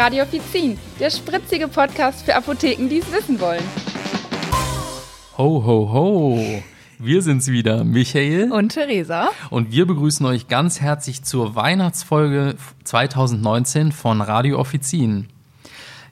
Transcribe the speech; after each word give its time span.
Radio 0.00 0.22
Offizin, 0.22 0.78
der 0.98 1.10
spritzige 1.10 1.68
Podcast 1.68 2.24
für 2.24 2.34
Apotheken, 2.34 2.88
die 2.88 3.00
es 3.00 3.12
wissen 3.12 3.38
wollen. 3.38 3.62
Ho, 5.36 5.62
ho, 5.62 5.92
ho. 5.92 6.62
Wir 6.98 7.20
sind's 7.20 7.48
wieder, 7.48 7.84
Michael 7.84 8.50
und 8.50 8.70
Theresa. 8.70 9.28
Und 9.50 9.72
wir 9.72 9.86
begrüßen 9.86 10.24
euch 10.24 10.48
ganz 10.48 10.80
herzlich 10.80 11.22
zur 11.24 11.54
Weihnachtsfolge 11.54 12.54
2019 12.84 13.92
von 13.92 14.22
Radio 14.22 14.58
Offizin. 14.58 15.28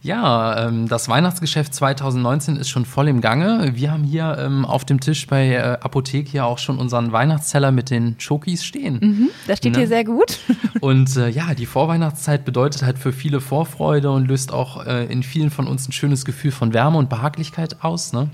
Ja, 0.01 0.67
ähm, 0.67 0.89
das 0.89 1.09
Weihnachtsgeschäft 1.09 1.75
2019 1.75 2.57
ist 2.57 2.69
schon 2.69 2.85
voll 2.85 3.09
im 3.09 3.21
Gange. 3.21 3.73
Wir 3.75 3.91
haben 3.91 4.05
hier 4.05 4.37
ähm, 4.39 4.65
auf 4.65 4.85
dem 4.85 5.01
Tisch 5.01 5.27
bei 5.27 5.49
äh, 5.49 5.79
Apotheke 5.81 6.37
ja 6.37 6.45
auch 6.45 6.59
schon 6.59 6.79
unseren 6.79 7.11
Weihnachtszeller 7.13 7.73
mit 7.73 7.91
den 7.91 8.15
Schokis 8.19 8.65
stehen. 8.65 8.99
Mhm, 9.01 9.31
das 9.47 9.59
steht 9.59 9.73
ne? 9.73 9.79
hier 9.79 9.89
sehr 9.89 10.05
gut. 10.05 10.39
Und 10.81 11.17
äh, 11.17 11.29
ja, 11.29 11.55
die 11.55 11.67
Vorweihnachtszeit 11.67 12.45
bedeutet 12.45 12.83
halt 12.83 12.99
für 12.99 13.13
viele 13.13 13.41
Vorfreude 13.41 14.11
und 14.11 14.29
löst 14.29 14.53
auch 14.53 14.87
äh, 14.87 15.07
in 15.07 15.23
vielen 15.23 15.51
von 15.51 15.67
uns 15.67 15.89
ein 15.89 15.93
schönes 15.93 16.25
Gefühl 16.25 16.53
von 16.53 16.73
Wärme 16.73 16.99
und 16.99 17.09
Behaglichkeit 17.09 17.83
aus. 17.83 18.13
Ne? 18.13 18.29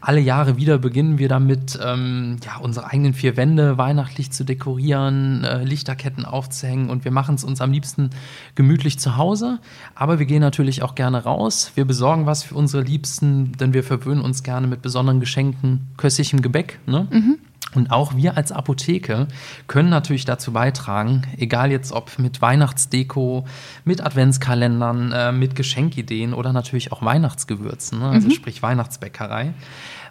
Alle 0.00 0.20
Jahre 0.20 0.56
wieder 0.56 0.78
beginnen 0.78 1.18
wir 1.18 1.28
damit, 1.28 1.78
ähm, 1.82 2.36
ja, 2.44 2.58
unsere 2.58 2.86
eigenen 2.86 3.14
vier 3.14 3.36
Wände 3.36 3.78
weihnachtlich 3.78 4.30
zu 4.30 4.44
dekorieren, 4.44 5.44
äh, 5.44 5.64
Lichterketten 5.64 6.24
aufzuhängen 6.24 6.90
und 6.90 7.04
wir 7.04 7.10
machen 7.10 7.34
es 7.34 7.44
uns 7.44 7.60
am 7.60 7.72
liebsten 7.72 8.10
gemütlich 8.54 8.98
zu 8.98 9.16
Hause. 9.16 9.58
Aber 9.94 10.18
wir 10.18 10.26
gehen 10.26 10.40
natürlich 10.40 10.82
auch 10.82 10.94
gerne 10.94 11.24
raus. 11.24 11.72
Wir 11.74 11.84
besorgen 11.84 12.26
was 12.26 12.44
für 12.44 12.54
unsere 12.54 12.82
Liebsten, 12.82 13.52
denn 13.52 13.74
wir 13.74 13.82
verwöhnen 13.82 14.22
uns 14.22 14.42
gerne 14.42 14.66
mit 14.66 14.82
besonderen 14.82 15.20
Geschenken, 15.20 15.88
köstlichem 15.96 16.42
Gebäck. 16.42 16.78
Ne? 16.86 17.06
Mhm. 17.10 17.38
Und 17.74 17.90
auch 17.90 18.16
wir 18.16 18.36
als 18.36 18.50
Apotheke 18.50 19.28
können 19.66 19.90
natürlich 19.90 20.24
dazu 20.24 20.52
beitragen, 20.52 21.22
egal 21.36 21.70
jetzt 21.70 21.92
ob 21.92 22.18
mit 22.18 22.40
Weihnachtsdeko, 22.40 23.44
mit 23.84 24.00
Adventskalendern, 24.00 25.12
äh, 25.12 25.32
mit 25.32 25.54
Geschenkideen 25.54 26.32
oder 26.32 26.52
natürlich 26.52 26.92
auch 26.92 27.02
Weihnachtsgewürzen, 27.02 27.98
ne? 27.98 28.08
also 28.08 28.28
mhm. 28.28 28.32
sprich 28.32 28.62
Weihnachtsbäckerei. 28.62 29.52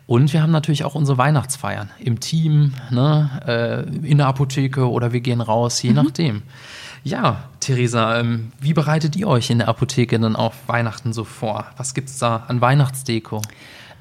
Und 0.06 0.32
wir 0.34 0.42
haben 0.42 0.52
natürlich 0.52 0.86
auch 0.86 0.96
unsere 0.96 1.18
Weihnachtsfeiern 1.18 1.90
im 2.00 2.20
Team, 2.20 2.74
ne? 2.92 3.30
äh, 3.46 4.08
in 4.08 4.20
der 4.20 4.28
Apotheke 4.28 4.90
oder 4.90 5.12
wir 5.12 5.22
gehen 5.22 5.42
raus, 5.42 5.82
je 5.82 5.90
mhm. 5.90 5.96
nachdem. 5.96 6.44
Ja, 7.04 7.50
Theresa, 7.60 8.20
ähm, 8.20 8.52
wie 8.60 8.74
bereitet 8.74 9.16
ihr 9.16 9.28
euch 9.28 9.50
in 9.50 9.60
der 9.60 9.68
Apotheke 9.68 10.20
denn 10.20 10.36
auf 10.36 10.54
Weihnachten 10.68 11.12
so 11.12 11.24
vor? 11.24 11.66
Was 11.78 11.94
gibt 11.94 12.10
es 12.10 12.20
da 12.20 12.46
an 12.48 12.62
Weihnachtsdeko? 12.62 13.42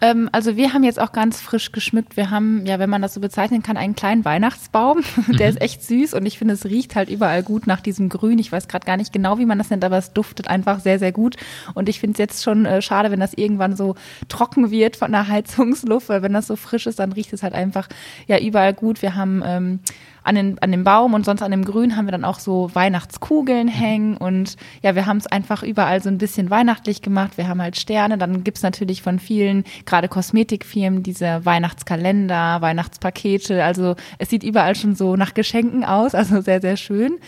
Ähm, 0.01 0.29
also 0.33 0.57
wir 0.57 0.73
haben 0.73 0.85
jetzt 0.85 1.01
auch 1.01 1.13
ganz 1.13 1.41
frisch 1.41 1.73
geschmückt. 1.73 2.17
Wir 2.17 2.31
haben, 2.31 2.67
ja, 2.67 2.79
wenn 2.79 2.91
man 2.91 3.03
das 3.03 3.15
so 3.15 3.21
bezeichnen 3.21 3.63
kann, 3.63 3.77
einen 3.77 3.97
kleinen 3.97 4.25
Weihnachtsbaum. 4.25 5.03
Der 5.29 5.47
mhm. 5.47 5.57
ist 5.57 5.61
echt 5.61 5.83
süß 5.83 6.15
und 6.15 6.27
ich 6.27 6.39
finde, 6.39 6.55
es 6.55 6.65
riecht 6.67 6.97
halt 6.97 7.09
überall 7.09 7.43
gut 7.43 7.67
nach 7.67 7.81
diesem 7.81 8.09
Grün. 8.09 8.39
Ich 8.39 8.53
weiß 8.53 8.69
gerade 8.69 8.87
gar 8.87 8.97
nicht 8.97 9.13
genau, 9.13 9.39
wie 9.39 9.47
man 9.47 9.59
das 9.59 9.71
nennt, 9.71 9.85
aber 9.85 9.99
es 9.99 10.13
duftet 10.13 10.49
einfach 10.49 10.81
sehr, 10.81 10.99
sehr 10.99 11.13
gut. 11.13 11.37
Und 11.75 11.89
ich 11.89 12.01
finde 12.01 12.13
es 12.13 12.19
jetzt 12.19 12.43
schon 12.43 12.67
äh, 12.67 12.83
schade, 12.83 13.11
wenn 13.11 13.21
das 13.21 13.35
irgendwann 13.35 13.77
so 13.77 13.95
trocken 14.29 14.71
wird 14.71 14.97
von 14.97 15.13
der 15.13 15.29
Heizungsluft, 15.29 16.09
weil 16.09 16.23
wenn 16.23 16.33
das 16.33 16.47
so 16.47 16.57
frisch 16.57 16.87
ist, 16.87 16.99
dann 16.99 17.13
riecht 17.13 17.33
es 17.33 17.43
halt 17.43 17.55
einfach 17.55 17.89
ja 18.27 18.39
überall 18.39 18.75
gut. 18.75 19.03
Wir 19.03 19.15
haben 19.15 19.43
ähm, 19.45 19.81
an, 20.27 20.35
den, 20.35 20.59
an 20.59 20.73
dem 20.73 20.85
Baum 20.85 21.15
und 21.15 21.25
sonst 21.25 21.43
an 21.43 21.51
dem 21.51 21.65
Grün 21.65 21.97
haben 21.97 22.07
wir 22.07 22.13
dann 22.13 22.25
auch 22.25 22.41
so 22.41 22.71
Weihnachtskugeln 22.75 23.69
hängen 23.69 24.17
und 24.17 24.57
ja, 24.83 24.95
wir 24.95 25.07
haben 25.07 25.19
es 25.19 25.27
einfach 25.27 25.63
überall 25.63 26.03
so 26.03 26.09
ein 26.09 26.19
bisschen 26.19 26.51
weihnachtlich 26.51 27.01
gemacht. 27.01 27.39
Wir 27.39 27.49
haben 27.49 27.63
halt 27.63 27.77
Sterne, 27.77 28.19
dann 28.19 28.43
gibt's 28.43 28.63
natürlich 28.63 29.03
von 29.03 29.19
vielen, 29.19 29.65
gerade 29.85 30.09
Kosmetikfirmen, 30.09 31.03
diese 31.03 31.45
Weihnachtskalender, 31.45 32.61
Weihnachtspakete. 32.61 33.63
Also 33.63 33.95
es 34.19 34.31
sieht 34.31 34.43
überall 34.43 34.75
schon 34.75 34.95
so 34.95 35.17
nach 35.17 35.35
Geschenken 35.35 35.85
aus, 35.85 36.15
also 36.15 36.41
sehr, 36.41 36.61
sehr 36.61 36.77
schön. 36.77 37.19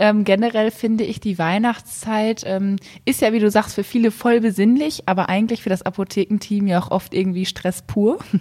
Ähm, 0.00 0.24
generell 0.24 0.70
finde 0.70 1.04
ich, 1.04 1.20
die 1.20 1.38
Weihnachtszeit 1.38 2.42
ähm, 2.46 2.76
ist 3.04 3.20
ja, 3.20 3.34
wie 3.34 3.38
du 3.38 3.50
sagst, 3.50 3.74
für 3.74 3.84
viele 3.84 4.10
voll 4.10 4.40
besinnlich, 4.40 5.02
aber 5.04 5.28
eigentlich 5.28 5.62
für 5.62 5.68
das 5.68 5.82
Apothekenteam 5.82 6.66
ja 6.66 6.80
auch 6.80 6.90
oft 6.90 7.12
irgendwie 7.12 7.46
Stress 7.46 7.82
pur. 7.82 8.18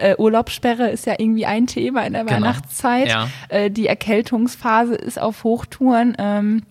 Äh, 0.00 0.14
Urlaubssperre 0.16 0.90
ist 0.90 1.06
ja 1.06 1.16
irgendwie 1.18 1.44
ein 1.44 1.66
Thema 1.66 2.06
in 2.06 2.12
der 2.12 2.22
genau. 2.22 2.36
Weihnachtszeit. 2.36 3.08
Ja. 3.08 3.28
Äh, 3.48 3.68
die 3.68 3.88
Erkältungsphase 3.88 4.94
ist 4.94 5.20
auf 5.20 5.42
Hochtouren. 5.42 6.14
Ähm, 6.20 6.62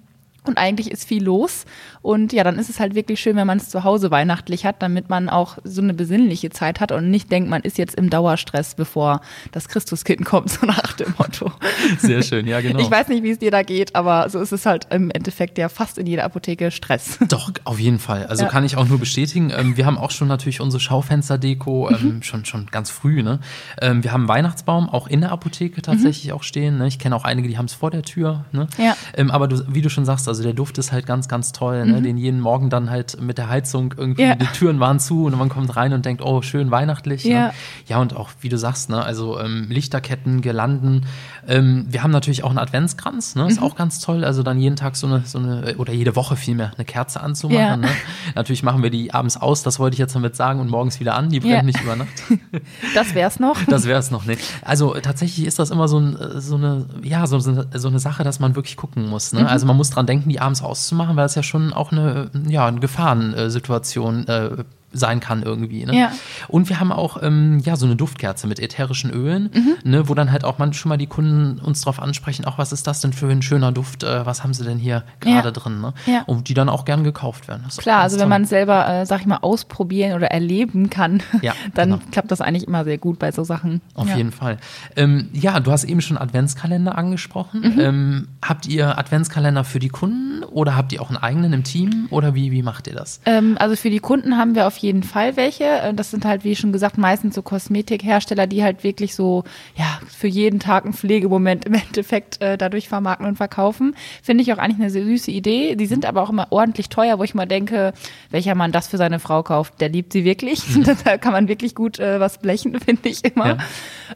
und 0.47 0.58
eigentlich 0.58 0.91
ist 0.91 1.08
viel 1.08 1.24
los. 1.24 1.66
Und 2.02 2.31
ja, 2.31 2.44
dann 2.44 2.58
ist 2.58 2.69
es 2.69 2.80
halt 2.80 2.96
wirklich 2.96 3.19
schön, 3.19 3.35
wenn 3.35 3.47
man 3.47 3.58
es 3.58 3.69
zu 3.69 3.84
Hause 3.84 4.12
weihnachtlich 4.12 4.66
hat, 4.66 4.81
damit 4.81 5.09
man 5.09 5.28
auch 5.28 5.58
so 5.63 5.81
eine 5.81 5.94
besinnliche 5.94 6.50
Zeit 6.50 6.80
hat 6.80 6.91
und 6.91 7.12
nicht 7.12 7.31
denkt, 7.31 7.50
man 7.50 7.62
ist 7.63 7.78
jetzt 7.78 7.96
im 7.96 8.09
Dauerstress, 8.09 8.75
bevor 8.75 9.22
das 9.52 9.68
Christuskind 9.68 10.24
kommt, 10.24 10.50
so 10.52 10.66
nach 10.66 10.94
dem 10.94 11.13
Motto. 11.18 11.52
Sehr 12.00 12.24
schön, 12.24 12.47
ja, 12.47 12.62
genau. 12.62 12.80
Ich 12.80 12.90
weiß 12.90 13.09
nicht, 13.09 13.24
wie 13.24 13.31
es 13.31 13.40
dir 13.40 13.52
da 13.52 13.63
geht, 13.63 13.96
aber 13.96 14.30
so 14.30 14.40
ist 14.40 14.53
es 14.53 14.66
halt 14.66 14.88
im 14.91 15.12
Endeffekt 15.12 15.57
ja 15.57 15.69
fast 15.69 15.97
in 15.97 16.07
jeder 16.07 16.24
Apotheke 16.24 16.72
Stress. 16.72 17.19
Doch, 17.30 17.52
auf 17.66 17.80
jeden 17.80 18.00
Fall. 18.00 18.25
Also 18.28 18.44
ja. 18.44 18.50
kann 18.50 18.63
ich 18.63 18.78
auch 18.78 18.88
nur 18.88 19.00
bestätigen. 19.00 19.52
Ähm, 19.56 19.75
wir 19.75 19.86
haben 19.86 19.97
auch 19.97 20.12
schon 20.12 20.28
natürlich 20.28 20.62
unsere 20.62 20.80
Schaufensterdeko, 20.80 21.90
ähm, 21.90 22.16
mhm. 22.16 22.24
schon, 22.24 22.46
schon 22.46 22.68
ganz 22.68 22.90
früh. 22.90 23.22
Ne? 23.22 23.40
Ähm, 23.81 24.03
wir 24.03 24.13
haben 24.13 24.22
einen 24.22 24.30
Weihnachtsbaum 24.30 24.90
auch 24.90 25.07
in 25.07 25.22
der 25.22 25.31
Apotheke 25.31 25.81
tatsächlich 25.81 26.28
mhm. 26.28 26.34
auch 26.34 26.44
stehen. 26.44 26.78
Ne? 26.78 26.88
Ich 26.88 27.00
kenne 27.00 27.16
auch 27.16 27.25
einige, 27.25 27.47
die 27.47 27.57
haben 27.57 27.66
es 27.66 27.74
vor 27.74 27.91
der 27.91 28.03
Tür. 28.03 28.46
Ne? 28.52 28.68
Ja. 28.78 28.96
aber 29.30 29.47
du, 29.47 29.63
wie 29.68 29.81
du 29.81 29.90
schon 29.90 30.06
sagst, 30.06 30.28
also 30.28 30.37
der 30.44 30.53
Duft 30.53 30.78
ist 30.78 30.92
halt 30.92 31.06
ganz, 31.06 31.28
ganz 31.28 31.52
toll. 31.52 31.86
Ne? 31.86 32.00
Mhm. 32.00 32.03
Den 32.03 32.18
jeden 32.18 32.40
Morgen 32.40 32.70
dann 32.70 32.90
halt 32.90 33.22
mit 33.22 33.38
der 33.38 33.50
Heizung 33.50 33.94
irgendwie, 33.96 34.24
ja. 34.24 34.36
die 34.36 34.46
Türen 34.48 34.80
waren 34.80 35.00
zu 35.00 35.25
und 35.25 35.38
man 35.38 35.50
kommt 35.50 35.75
rein 35.75 35.94
und 35.94 36.06
denkt, 36.06 36.22
oh, 36.24 36.42
schön 36.42 36.72
weihnachtlich. 36.72 37.25
Ne? 37.25 37.31
Ja, 37.31 37.48
ne? 37.48 37.53
ja 37.88 38.00
und 38.00 38.16
auch, 38.16 38.30
wie 38.42 38.50
du 38.50 38.58
sagst, 38.58 38.90
ne? 38.90 39.03
also 39.03 39.40
ähm, 39.40 39.68
Lichterketten, 39.70 40.42
Girlanden. 40.42 41.06
Ähm, 41.48 41.86
wir 41.90 42.03
haben 42.03 42.12
natürlich 42.12 42.44
auch 42.44 42.50
einen 42.50 42.59
Adventskranz, 42.59 43.36
ne? 43.36 43.48
ist 43.48 43.59
mhm. 43.59 43.68
auch 43.68 43.75
ganz 43.75 44.00
toll. 44.00 44.24
Also 44.24 44.44
dann 44.44 44.59
jeden 44.59 44.75
Tag 44.75 44.96
so 44.96 45.08
eine, 45.08 45.24
so 45.25 45.40
eine 45.40 45.75
oder 45.78 45.94
jede 45.94 46.16
Woche 46.16 46.36
vielmehr 46.36 46.72
eine 46.75 46.86
Kerze 46.86 47.22
anzumachen. 47.22 47.59
Ja. 47.59 47.78
Ne? 47.78 47.88
Natürlich 48.36 48.64
machen 48.64 48.84
wir 48.84 48.90
die 48.90 49.14
abends 49.14 49.38
aus, 49.38 49.64
das 49.64 49.80
wollte 49.80 49.96
ich 49.96 50.00
jetzt 50.00 50.16
damit 50.16 50.36
sagen, 50.36 50.59
und 50.59 50.69
morgens 50.69 51.00
wieder 51.00 51.16
an. 51.16 51.30
Die 51.30 51.40
brennt 51.40 51.66
nicht 51.66 51.81
über 51.81 51.96
Nacht. 51.96 52.08
Das 52.96 53.14
wär's 53.14 53.40
noch. 53.40 53.58
Das 53.66 53.86
wär's 53.86 54.12
noch, 54.12 54.25
ne. 54.25 54.38
Also 54.62 54.94
tatsächlich 54.96 55.46
ist 55.46 55.59
das 55.59 55.72
immer 55.72 55.88
so, 55.88 56.00
ein, 56.00 56.18
so 56.38 56.56
eine, 56.56 56.86
ja, 57.04 57.28
so, 57.28 57.40
so 57.40 57.88
eine 57.88 58.00
Sache, 58.00 58.24
dass 58.24 58.40
man 58.40 58.56
wirklich 58.56 58.78
gucken 58.78 59.08
muss. 59.09 59.34
Ne? 59.34 59.42
Mhm. 59.42 59.48
Also 59.48 59.66
man 59.66 59.78
muss 59.78 59.90
dran 59.90 60.06
denken, 60.06 60.17
die 60.26 60.40
abends 60.40 60.62
auszumachen, 60.62 61.16
weil 61.16 61.26
das 61.26 61.36
ja 61.36 61.44
schon 61.44 61.74
auch 61.74 61.92
eine, 61.92 62.30
ja, 62.48 62.66
eine 62.66 62.80
Gefahrensituation 62.80 64.28
äh, 64.28 64.64
sein 64.94 65.20
kann 65.20 65.44
irgendwie. 65.44 65.86
Ne? 65.86 65.98
Ja. 65.98 66.12
Und 66.48 66.70
wir 66.70 66.80
haben 66.80 66.92
auch 66.92 67.22
ähm, 67.22 67.59
ja 67.59 67.75
so 67.75 67.86
eine 67.86 67.96
Duftkerze 67.96 68.48
mit 68.48 68.59
ätherischen 68.59 69.12
Ölen, 69.12 69.50
mhm. 69.53 69.75
ne, 69.84 70.09
wo 70.09 70.14
dann 70.14 70.31
halt 70.31 70.46
auch 70.46 70.58
manchmal 70.58 70.98
die 70.98 71.08
Kunden 71.08 71.59
uns 71.59 71.81
darauf 71.81 72.02
ansprechen, 72.02 72.46
auch 72.46 72.58
was 72.58 72.72
ist 72.72 72.88
das 72.88 73.02
denn 73.02 73.14
für 73.14 73.28
ein 73.28 73.42
schöner 73.42 73.72
Duft, 73.72 74.03
äh, 74.03 74.25
was 74.25 74.44
haben 74.44 74.53
sie 74.53 74.64
denn 74.64 74.78
hier 74.78 75.03
gerade 75.20 75.50
ja. 75.50 75.52
drin, 75.52 75.81
ne? 75.81 75.94
Ja. 76.06 76.24
Und 76.25 76.48
die 76.48 76.53
dann 76.53 76.70
auch 76.70 76.86
gern 76.86 77.03
gekauft 77.03 77.48
werden. 77.48 77.66
Klar, 77.78 78.02
also 78.02 78.20
wenn 78.20 78.30
man 78.30 78.46
selber, 78.46 78.88
äh, 78.88 79.06
sag 79.06 79.22
ich 79.22 79.28
mal, 79.28 79.40
ausprobieren 79.42 80.14
oder 80.14 80.28
erleben 80.28 80.90
kann, 80.90 81.22
dann 81.74 81.90
genau. 81.92 82.02
klappt 82.12 82.31
das 82.31 82.42
eigentlich 82.42 82.68
immer 82.68 82.84
sehr 82.86 82.98
gut 82.98 83.19
bei 83.19 83.31
so 83.31 83.44
Sachen. 83.44 83.81
Auf 83.94 84.16
jeden 84.16 84.31
Fall. 84.31 84.58
Ähm, 84.96 85.30
ja, 85.34 85.59
du 85.59 85.72
hast 85.72 85.84
eben 85.84 86.02
schon 86.02 86.18
Adventskalender 86.18 86.98
angesprochen. 86.98 87.62
Mhm. 87.62 87.80
Ähm, 87.80 88.28
habt 88.42 88.68
ihr 88.68 88.98
Adventskalender 88.98 89.64
für 89.64 89.80
die 89.80 89.90
Kunden 89.90 90.44
oder 90.44 90.75
habt 90.75 90.94
ihr 90.94 91.02
auch 91.02 91.09
einen 91.09 91.18
eigenen 91.18 91.54
im 91.54 91.64
Team 91.64 92.08
oder 92.09 92.36
wie, 92.36 92.52
wie 92.52 92.64
macht 92.64 92.88
ihr 92.88 92.96
das? 92.96 93.19
Ähm, 93.25 93.58
also 93.59 93.75
für 93.75 93.90
die 93.90 94.00
Kunden 94.00 94.38
haben 94.38 94.56
wir 94.56 94.68
auf 94.68 94.77
jeden 94.78 94.98
jeden 94.98 95.04
Fall 95.04 95.36
welche. 95.36 95.66
Äh, 95.66 95.94
das 95.94 96.12
sind 96.12 96.26
halt, 96.26 96.44
wie 96.44 96.56
schon 96.56 96.72
gesagt, 96.72 96.98
meistens 96.98 97.36
so 97.36 97.42
Kosmetikhersteller, 97.42 98.48
die 98.48 98.64
halt 98.64 98.84
wirklich 98.84 99.16
so, 99.16 99.44
ja, 99.76 100.00
für 100.08 100.28
jeden 100.28 100.60
Tag 100.60 100.86
einen 100.86 100.94
Pflegemoment 100.94 101.66
im 101.66 101.74
Endeffekt 101.88 102.42
äh, 102.42 102.58
dadurch 102.58 102.88
vermarkten 102.88 103.28
und 103.28 103.36
verkaufen. 103.36 103.96
Finde 104.24 104.44
ich 104.44 104.54
auch 104.54 104.58
eigentlich 104.58 104.80
eine 104.80 104.90
süße 104.90 105.32
Idee. 105.32 105.76
Die 105.76 105.86
sind 105.86 106.06
aber 106.06 106.22
auch 106.22 106.30
immer 106.30 106.48
ordentlich 106.52 106.90
teuer, 106.90 107.20
wo 107.20 107.24
ich 107.24 107.36
mal 107.36 107.46
denke, 107.46 107.94
welcher 108.30 108.56
Mann 108.56 108.72
das 108.72 108.88
für 108.88 108.98
seine 108.98 109.20
Frau 109.20 109.44
kauft, 109.44 109.82
der 109.82 109.90
liebt 109.90 110.14
sie 110.14 110.24
wirklich. 110.24 110.62
da 111.04 111.18
kann 111.18 111.34
man 111.34 111.48
wirklich 111.48 111.76
gut 111.76 112.00
äh, 112.00 112.20
was 112.20 112.40
blechen, 112.40 112.80
finde 112.80 113.10
ich 113.10 113.24
immer. 113.26 113.48
Ja. 113.48 113.58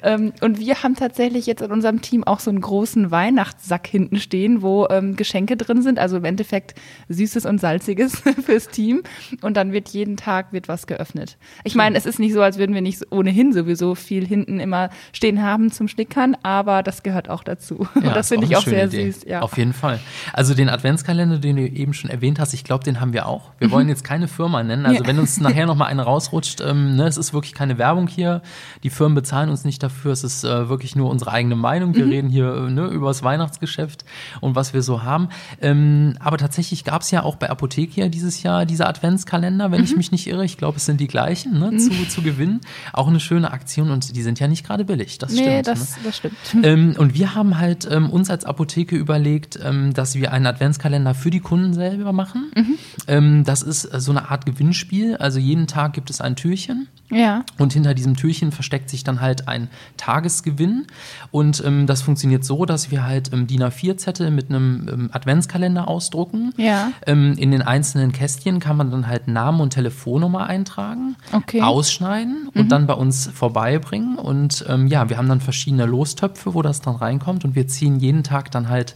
Ähm, 0.02 0.34
und 0.42 0.60
wir 0.60 0.84
haben 0.84 0.96
tatsächlich 0.96 1.46
jetzt 1.46 1.62
in 1.62 1.72
unserem 1.72 2.02
Team 2.02 2.24
auch 2.24 2.40
so 2.40 2.50
einen 2.50 2.62
großen 2.62 3.12
Weihnachtssack 3.12 3.88
hinten 3.88 4.20
stehen, 4.20 4.62
wo 4.62 4.88
ähm, 4.90 5.16
Geschenke 5.16 5.58
drin 5.58 5.82
sind. 5.82 6.00
Also 6.00 6.18
im 6.18 6.26
Endeffekt 6.26 6.76
Süßes 7.10 7.46
und 7.46 7.60
Salziges 7.60 8.24
fürs 8.46 8.70
Team. 8.70 9.04
Und 9.42 9.58
dann 9.58 9.74
wird 9.74 9.90
jeden 9.90 10.18
Tag 10.18 10.51
wird 10.54 10.68
was 10.68 10.88
geöffnet. 10.88 11.38
Ich 11.64 11.76
meine, 11.76 11.98
es 11.98 12.06
ist 12.06 12.20
nicht 12.20 12.34
so, 12.34 12.42
als 12.42 12.58
würden 12.58 12.74
wir 12.74 12.82
nicht 12.82 13.12
ohnehin 13.12 13.54
sowieso 13.54 13.96
viel 13.96 14.26
hinten 14.26 14.60
immer 14.60 14.90
stehen 15.14 15.42
haben 15.42 15.72
zum 15.72 15.88
Schnickern, 15.88 16.36
aber 16.44 16.84
das 16.84 17.04
gehört 17.04 17.30
auch 17.30 17.44
dazu. 17.44 17.88
Ja, 18.02 18.14
das 18.14 18.30
finde 18.30 18.46
ich 18.46 18.56
auch 18.56 18.64
sehr 18.64 18.88
Idee. 18.88 19.12
süß. 19.12 19.26
Ja. 19.26 19.42
Auf 19.42 19.58
jeden 19.58 19.74
Fall. 19.74 20.00
Also 20.34 20.54
den 20.54 20.70
Adventskalender, 20.70 21.38
den 21.38 21.56
du 21.56 21.68
eben 21.68 21.94
schon 21.94 22.10
erwähnt 22.10 22.40
hast, 22.40 22.54
ich 22.54 22.64
glaube, 22.64 22.84
den 22.84 23.00
haben 23.00 23.14
wir 23.14 23.28
auch. 23.28 23.52
Wir 23.60 23.68
mhm. 23.68 23.72
wollen 23.72 23.90
jetzt 23.90 24.04
keine 24.04 24.28
Firma 24.28 24.64
nennen. 24.64 24.86
Also 24.86 25.04
ja. 25.04 25.08
wenn 25.08 25.20
uns 25.20 25.40
nachher 25.42 25.66
noch 25.66 25.76
mal 25.76 25.86
eine 25.86 26.04
rausrutscht, 26.04 26.62
ähm, 26.62 26.96
ne, 26.96 27.08
es 27.08 27.18
ist 27.18 27.34
wirklich 27.34 27.54
keine 27.54 27.78
Werbung 27.78 28.08
hier. 28.08 28.42
Die 28.84 28.90
Firmen 28.90 29.16
bezahlen 29.16 29.50
uns 29.50 29.66
nicht 29.66 29.84
dafür. 29.84 30.12
Es 30.12 30.24
ist 30.24 30.44
äh, 30.44 30.70
wirklich 30.70 30.96
nur 30.96 31.10
unsere 31.10 31.32
eigene 31.32 31.56
Meinung. 31.56 31.96
Wir 31.96 32.06
mhm. 32.06 32.12
reden 32.12 32.30
hier 32.30 32.54
äh, 32.54 32.72
ne, 32.72 32.88
über 32.88 33.08
das 33.08 33.24
Weihnachtsgeschäft. 33.24 34.06
und 34.40 34.56
was 34.56 34.74
wir 34.74 34.82
so 34.82 35.04
haben. 35.04 35.30
Ähm, 35.62 36.16
aber 36.20 36.38
tatsächlich 36.38 36.84
gab 36.84 37.02
es 37.02 37.12
ja 37.12 37.24
auch 37.24 37.36
bei 37.36 37.50
Apothekia 37.50 38.08
dieses 38.10 38.44
Jahr 38.44 38.66
diese 38.66 38.88
Adventskalender, 38.88 39.72
wenn 39.72 39.80
mhm. 39.80 39.86
ich 39.86 39.96
mich 39.96 40.12
nicht 40.12 40.28
irre. 40.28 40.41
Ich 40.44 40.58
glaube, 40.58 40.78
es 40.78 40.86
sind 40.86 41.00
die 41.00 41.08
gleichen 41.08 41.60
ne, 41.60 41.78
zu, 41.78 41.90
zu 42.10 42.22
gewinnen. 42.22 42.62
Auch 42.94 43.08
eine 43.08 43.20
schöne 43.20 43.52
Aktion 43.52 43.92
und 43.92 44.16
die 44.16 44.22
sind 44.22 44.40
ja 44.40 44.48
nicht 44.48 44.66
gerade 44.66 44.86
billig. 44.86 45.18
Das 45.18 45.34
nee, 45.34 45.44
stimmt. 45.44 45.68
Das, 45.68 45.92
ne? 45.92 45.98
das 46.04 46.18
stimmt. 46.18 46.36
Ähm, 46.64 46.96
und 46.98 47.14
wir 47.14 47.36
haben 47.36 47.58
halt 47.58 47.88
ähm, 47.90 48.10
uns 48.10 48.30
als 48.30 48.46
Apotheke 48.46 48.96
überlegt, 48.96 49.60
ähm, 49.64 49.94
dass 49.94 50.16
wir 50.16 50.32
einen 50.32 50.48
Adventskalender 50.48 51.14
für 51.14 51.30
die 51.30 51.40
Kunden 51.40 51.74
selber 51.74 52.14
machen. 52.14 52.52
Mhm. 52.56 52.78
Ähm, 53.08 53.44
das 53.44 53.62
ist 53.62 53.82
so 53.82 54.12
eine 54.12 54.30
Art 54.30 54.46
Gewinnspiel. 54.46 55.18
Also 55.18 55.40
jeden 55.40 55.68
Tag 55.68 55.94
gibt 55.94 56.10
es 56.10 56.22
ein 56.22 56.36
Türchen. 56.36 56.88
Ja. 57.12 57.44
Und 57.58 57.74
hinter 57.74 57.94
diesem 57.94 58.16
Türchen 58.16 58.52
versteckt 58.52 58.90
sich 58.90 59.04
dann 59.04 59.22
halt 59.22 59.48
ein 59.48 59.70
Tagesgewinn. 59.98 60.88
Und 61.30 61.62
ähm, 61.66 61.86
das 61.86 62.02
funktioniert 62.02 62.46
so, 62.46 62.66
dass 62.66 62.90
wir 62.90 63.06
halt 63.06 63.34
ähm, 63.34 63.48
DIN 63.48 63.64
A4-Zettel 63.64 64.32
mit 64.32 64.50
einem 64.50 64.88
ähm, 64.92 65.10
Adventskalender 65.12 65.88
ausdrucken. 65.88 66.54
Ja. 66.58 66.92
Ähm, 67.06 67.34
in 67.38 67.52
den 67.52 67.62
einzelnen 67.62 68.12
Kästchen 68.12 68.60
kann 68.60 68.78
man 68.78 68.92
dann 68.92 69.08
halt 69.08 69.28
Namen 69.28 69.60
und 69.60 69.72
Telefonnummer 69.72 70.31
eintragen, 70.40 71.16
okay. 71.32 71.62
ausschneiden 71.62 72.50
und 72.54 72.66
mhm. 72.66 72.70
dann 72.70 72.88
bei 72.88 72.94
uns 72.94 73.28
vorbeibringen. 73.28 74.18
Und 74.18 74.66
ähm, 74.68 74.88
ja, 74.88 75.10
wir 75.10 75.18
haben 75.18 75.30
dann 75.30 75.42
verschiedene 75.42 75.86
Lostöpfe, 75.86 76.54
wo 76.54 76.62
das 76.62 76.82
dann 76.82 76.96
reinkommt. 76.96 77.46
Und 77.46 77.56
wir 77.56 77.68
ziehen 77.68 78.00
jeden 78.00 78.24
Tag 78.24 78.52
dann 78.52 78.70
halt 78.70 78.96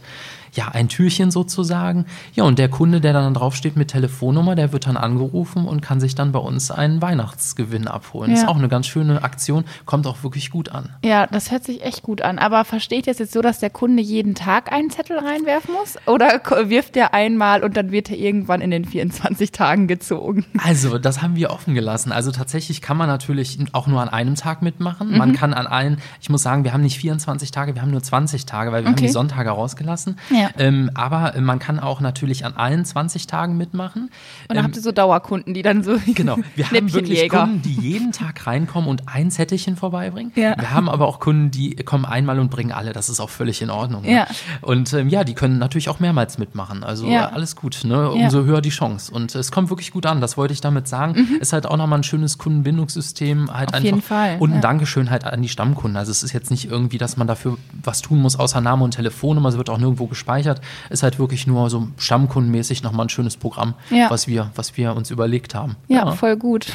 ja, 0.56 0.68
ein 0.68 0.88
Türchen 0.88 1.30
sozusagen. 1.30 2.06
Ja, 2.34 2.44
und 2.44 2.58
der 2.58 2.68
Kunde, 2.68 3.00
der 3.00 3.12
dann 3.12 3.34
draufsteht 3.34 3.76
mit 3.76 3.88
Telefonnummer, 3.88 4.54
der 4.54 4.72
wird 4.72 4.86
dann 4.86 4.96
angerufen 4.96 5.66
und 5.66 5.82
kann 5.82 6.00
sich 6.00 6.14
dann 6.14 6.32
bei 6.32 6.38
uns 6.38 6.70
einen 6.70 7.02
Weihnachtsgewinn 7.02 7.86
abholen. 7.88 8.32
Ja. 8.32 8.38
Ist 8.38 8.48
auch 8.48 8.56
eine 8.56 8.68
ganz 8.68 8.86
schöne 8.86 9.22
Aktion, 9.22 9.64
kommt 9.84 10.06
auch 10.06 10.22
wirklich 10.22 10.50
gut 10.50 10.70
an. 10.70 10.90
Ja, 11.04 11.26
das 11.26 11.50
hört 11.50 11.64
sich 11.64 11.82
echt 11.82 12.02
gut 12.02 12.22
an. 12.22 12.38
Aber 12.38 12.64
versteht 12.64 13.06
ihr 13.06 13.12
es 13.12 13.18
jetzt 13.18 13.32
so, 13.32 13.42
dass 13.42 13.58
der 13.58 13.70
Kunde 13.70 14.02
jeden 14.02 14.34
Tag 14.34 14.72
einen 14.72 14.90
Zettel 14.90 15.18
reinwerfen 15.18 15.74
muss? 15.74 15.96
Oder 16.06 16.40
wirft 16.68 16.96
er 16.96 17.14
einmal 17.14 17.62
und 17.62 17.76
dann 17.76 17.92
wird 17.92 18.10
er 18.10 18.16
irgendwann 18.16 18.60
in 18.60 18.70
den 18.70 18.84
24 18.84 19.52
Tagen 19.52 19.86
gezogen? 19.86 20.46
Also, 20.64 20.98
das 20.98 21.22
haben 21.22 21.36
wir 21.36 21.50
offen 21.50 21.74
gelassen. 21.74 22.12
Also 22.12 22.32
tatsächlich 22.32 22.80
kann 22.80 22.96
man 22.96 23.08
natürlich 23.08 23.58
auch 23.72 23.86
nur 23.86 24.00
an 24.00 24.08
einem 24.08 24.34
Tag 24.34 24.62
mitmachen. 24.62 25.10
Mhm. 25.10 25.18
Man 25.18 25.32
kann 25.34 25.54
an 25.54 25.66
allen, 25.66 25.98
ich 26.20 26.30
muss 26.30 26.42
sagen, 26.42 26.64
wir 26.64 26.72
haben 26.72 26.82
nicht 26.82 26.98
24 26.98 27.50
Tage, 27.50 27.74
wir 27.74 27.82
haben 27.82 27.90
nur 27.90 28.02
20 28.02 28.46
Tage, 28.46 28.72
weil 28.72 28.84
wir 28.84 28.90
okay. 28.90 28.96
haben 28.96 29.06
die 29.06 29.12
Sonntage 29.12 29.50
rausgelassen. 29.50 30.18
Ja. 30.30 30.45
Ähm, 30.58 30.90
aber 30.94 31.34
man 31.40 31.58
kann 31.58 31.78
auch 31.78 32.00
natürlich 32.00 32.44
an 32.44 32.54
allen 32.54 32.84
20 32.84 33.26
Tagen 33.26 33.56
mitmachen. 33.56 34.02
Und 34.02 34.10
dann 34.48 34.58
ähm, 34.58 34.64
habt 34.64 34.76
ihr 34.76 34.82
so 34.82 34.92
Dauerkunden, 34.92 35.54
die 35.54 35.62
dann 35.62 35.82
so. 35.82 35.96
Genau. 36.16 36.38
Wir 36.54 36.70
haben 36.70 36.92
wirklich 36.94 37.28
Kunden, 37.28 37.62
die 37.62 37.72
jeden 37.72 38.12
Tag 38.12 38.46
reinkommen 38.46 38.88
und 38.88 39.02
ein 39.06 39.30
Zettelchen 39.30 39.76
vorbeibringen. 39.76 40.32
Ja. 40.34 40.56
Wir 40.58 40.70
haben 40.70 40.88
aber 40.88 41.06
auch 41.06 41.20
Kunden, 41.20 41.50
die 41.50 41.76
kommen 41.76 42.04
einmal 42.04 42.38
und 42.38 42.50
bringen 42.50 42.72
alle. 42.72 42.92
Das 42.92 43.08
ist 43.08 43.20
auch 43.20 43.28
völlig 43.28 43.60
in 43.60 43.70
Ordnung. 43.70 44.02
Ne? 44.02 44.12
Ja. 44.12 44.26
Und 44.62 44.92
ähm, 44.94 45.08
ja, 45.08 45.24
die 45.24 45.34
können 45.34 45.58
natürlich 45.58 45.88
auch 45.88 46.00
mehrmals 46.00 46.38
mitmachen. 46.38 46.84
Also 46.84 47.06
ja. 47.06 47.28
alles 47.30 47.56
gut. 47.56 47.80
Ne? 47.84 48.10
Umso 48.10 48.44
höher 48.44 48.60
die 48.60 48.70
Chance. 48.70 49.12
Und 49.12 49.34
es 49.34 49.52
kommt 49.52 49.68
wirklich 49.68 49.90
gut 49.90 50.06
an. 50.06 50.20
Das 50.20 50.36
wollte 50.36 50.54
ich 50.54 50.60
damit 50.60 50.88
sagen. 50.88 51.12
Mhm. 51.12 51.36
Ist 51.40 51.52
halt 51.52 51.66
auch 51.66 51.76
nochmal 51.76 51.98
ein 51.98 52.04
schönes 52.04 52.38
Kundenbindungssystem. 52.38 53.52
Halt 53.52 53.68
Auf 53.68 53.74
einfach. 53.74 53.84
jeden 53.84 54.02
Fall. 54.02 54.36
Und 54.38 54.52
ein 54.52 54.60
Dankeschön 54.60 55.10
halt 55.10 55.24
an 55.24 55.42
die 55.42 55.48
Stammkunden. 55.48 55.96
Also 55.96 56.12
es 56.12 56.22
ist 56.22 56.32
jetzt 56.32 56.50
nicht 56.50 56.70
irgendwie, 56.70 56.98
dass 56.98 57.16
man 57.16 57.26
dafür 57.26 57.58
was 57.82 58.00
tun 58.00 58.20
muss, 58.20 58.36
außer 58.36 58.60
Name 58.60 58.84
und 58.84 58.92
Telefonnummer. 58.92 59.48
Es 59.48 59.56
wird 59.56 59.68
auch 59.70 59.78
nirgendwo 59.78 60.06
gespeichert 60.06 60.35
gespeichert. 60.36 60.60
Ist 60.90 61.02
halt 61.02 61.18
wirklich 61.18 61.46
nur 61.46 61.70
so 61.70 61.88
stammkundenmäßig 61.96 62.82
nochmal 62.82 63.06
ein 63.06 63.08
schönes 63.08 63.36
Programm, 63.36 63.74
ja. 63.90 64.10
was, 64.10 64.28
wir, 64.28 64.50
was 64.54 64.76
wir 64.76 64.94
uns 64.94 65.10
überlegt 65.10 65.54
haben. 65.54 65.76
Ja, 65.88 66.06
ja. 66.06 66.12
voll 66.12 66.36
gut. 66.36 66.66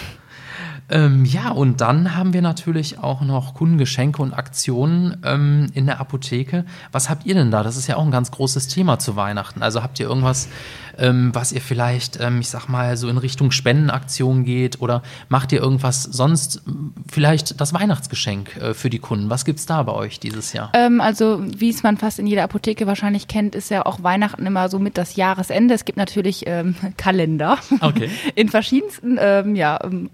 Ähm, 0.90 1.26
ja, 1.26 1.52
und 1.52 1.82
dann 1.82 2.16
haben 2.16 2.34
wir 2.34 2.42
natürlich 2.42 3.00
auch 3.00 3.22
noch 3.22 3.54
Kundengeschenke 3.54 4.22
und 4.22 4.34
Aktionen 4.34 5.18
ähm, 5.24 5.68
in 5.74 5.86
der 5.86 6.00
Apotheke. 6.00 6.66
Was 6.92 7.10
habt 7.10 7.26
ihr 7.26 7.34
denn 7.34 7.52
da? 7.52 7.64
Das 7.64 7.78
ist 7.78 7.88
ja 7.88 7.96
auch 7.96 8.04
ein 8.04 8.12
ganz 8.12 8.32
großes 8.32 8.68
Thema 8.68 9.00
zu 9.00 9.16
Weihnachten. 9.16 9.64
Also 9.64 9.84
habt 9.84 10.00
ihr 10.00 10.08
irgendwas, 10.08 10.50
ähm, 10.98 11.32
was 11.34 11.52
ihr 11.52 11.62
vielleicht, 11.62 12.20
ähm, 12.20 12.40
ich 12.42 12.50
sag 12.50 12.68
mal, 12.68 12.98
so 12.98 13.08
in 13.08 13.18
Richtung 13.18 13.52
Spendenaktion 13.52 14.44
geht 14.44 14.82
oder 14.82 15.02
macht 15.30 15.52
ihr 15.52 15.62
irgendwas 15.62 16.04
sonst, 16.04 16.62
vielleicht 17.10 17.62
das 17.62 17.74
Weihnachtsgeschenk 17.74 18.58
äh, 18.58 18.74
für 18.74 18.90
die 18.90 19.00
Kunden? 19.00 19.30
Was 19.30 19.46
gibt 19.46 19.60
es 19.60 19.66
da 19.66 19.82
bei 19.84 19.94
euch 19.94 20.20
dieses 20.20 20.54
Jahr? 20.54 20.72
Ähm, 20.74 21.02
also, 21.02 21.42
wie 21.46 21.70
es 21.70 21.84
man 21.84 21.98
fast 21.98 22.20
in 22.20 22.28
jeder 22.28 22.44
Apotheke 22.44 22.88
wahrscheinlich 22.88 23.28
kennt, 23.28 23.56
ist 23.56 23.70
ja 23.70 23.86
auch 23.86 24.04
Weihnachten 24.04 24.46
immer 24.46 24.70
so 24.70 24.80
mit 24.80 24.98
das 24.98 25.16
Jahresende. 25.16 25.74
Es 25.74 25.86
gibt 25.86 25.98
natürlich 25.98 26.44
ähm, 26.48 26.76
Kalender 26.98 27.58
okay. 27.80 28.10
in 28.36 28.50
verschiedensten 28.50 29.18
ja, 29.56 29.80
ähm, 29.84 30.10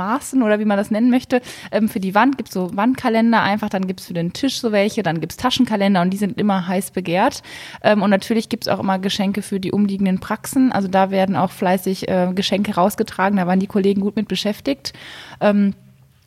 Ausmaßen 0.00 0.42
oder 0.42 0.58
wie 0.58 0.64
man 0.64 0.76
das 0.76 0.90
nennen 0.90 1.10
möchte. 1.10 1.40
für 1.88 2.00
die 2.00 2.14
Wand 2.14 2.36
gibt 2.36 2.48
es 2.48 2.54
so 2.54 2.74
Wandkalender 2.76 3.42
einfach, 3.42 3.68
dann 3.68 3.86
gibt 3.86 4.00
es 4.00 4.06
für 4.06 4.14
den 4.14 4.32
Tisch 4.32 4.60
so 4.60 4.72
welche, 4.72 5.02
dann 5.02 5.20
gibt 5.20 5.32
es 5.32 5.36
Taschenkalender 5.36 6.00
und 6.00 6.10
die 6.10 6.16
sind 6.16 6.38
immer 6.38 6.66
heiß 6.66 6.90
begehrt. 6.92 7.42
und 7.82 8.10
natürlich 8.10 8.48
gibt 8.48 8.64
es 8.64 8.68
auch 8.68 8.80
immer 8.80 8.98
Geschenke 8.98 9.42
für 9.42 9.60
die 9.60 9.72
umliegenden 9.72 10.20
Praxen. 10.20 10.72
Also 10.72 10.88
da 10.88 11.10
werden 11.10 11.36
auch 11.36 11.50
fleißig 11.50 12.08
äh, 12.08 12.32
Geschenke 12.34 12.74
rausgetragen. 12.74 13.36
Da 13.36 13.46
waren 13.46 13.60
die 13.60 13.66
Kollegen 13.66 14.00
gut 14.00 14.16
mit 14.16 14.28
beschäftigt. 14.28 14.92
Ähm, 15.40 15.74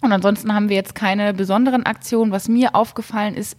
und 0.03 0.11
ansonsten 0.11 0.53
haben 0.53 0.67
wir 0.67 0.75
jetzt 0.75 0.95
keine 0.95 1.33
besonderen 1.33 1.85
Aktionen. 1.85 2.31
Was 2.33 2.49
mir 2.49 2.75
aufgefallen 2.75 3.35
ist, 3.35 3.55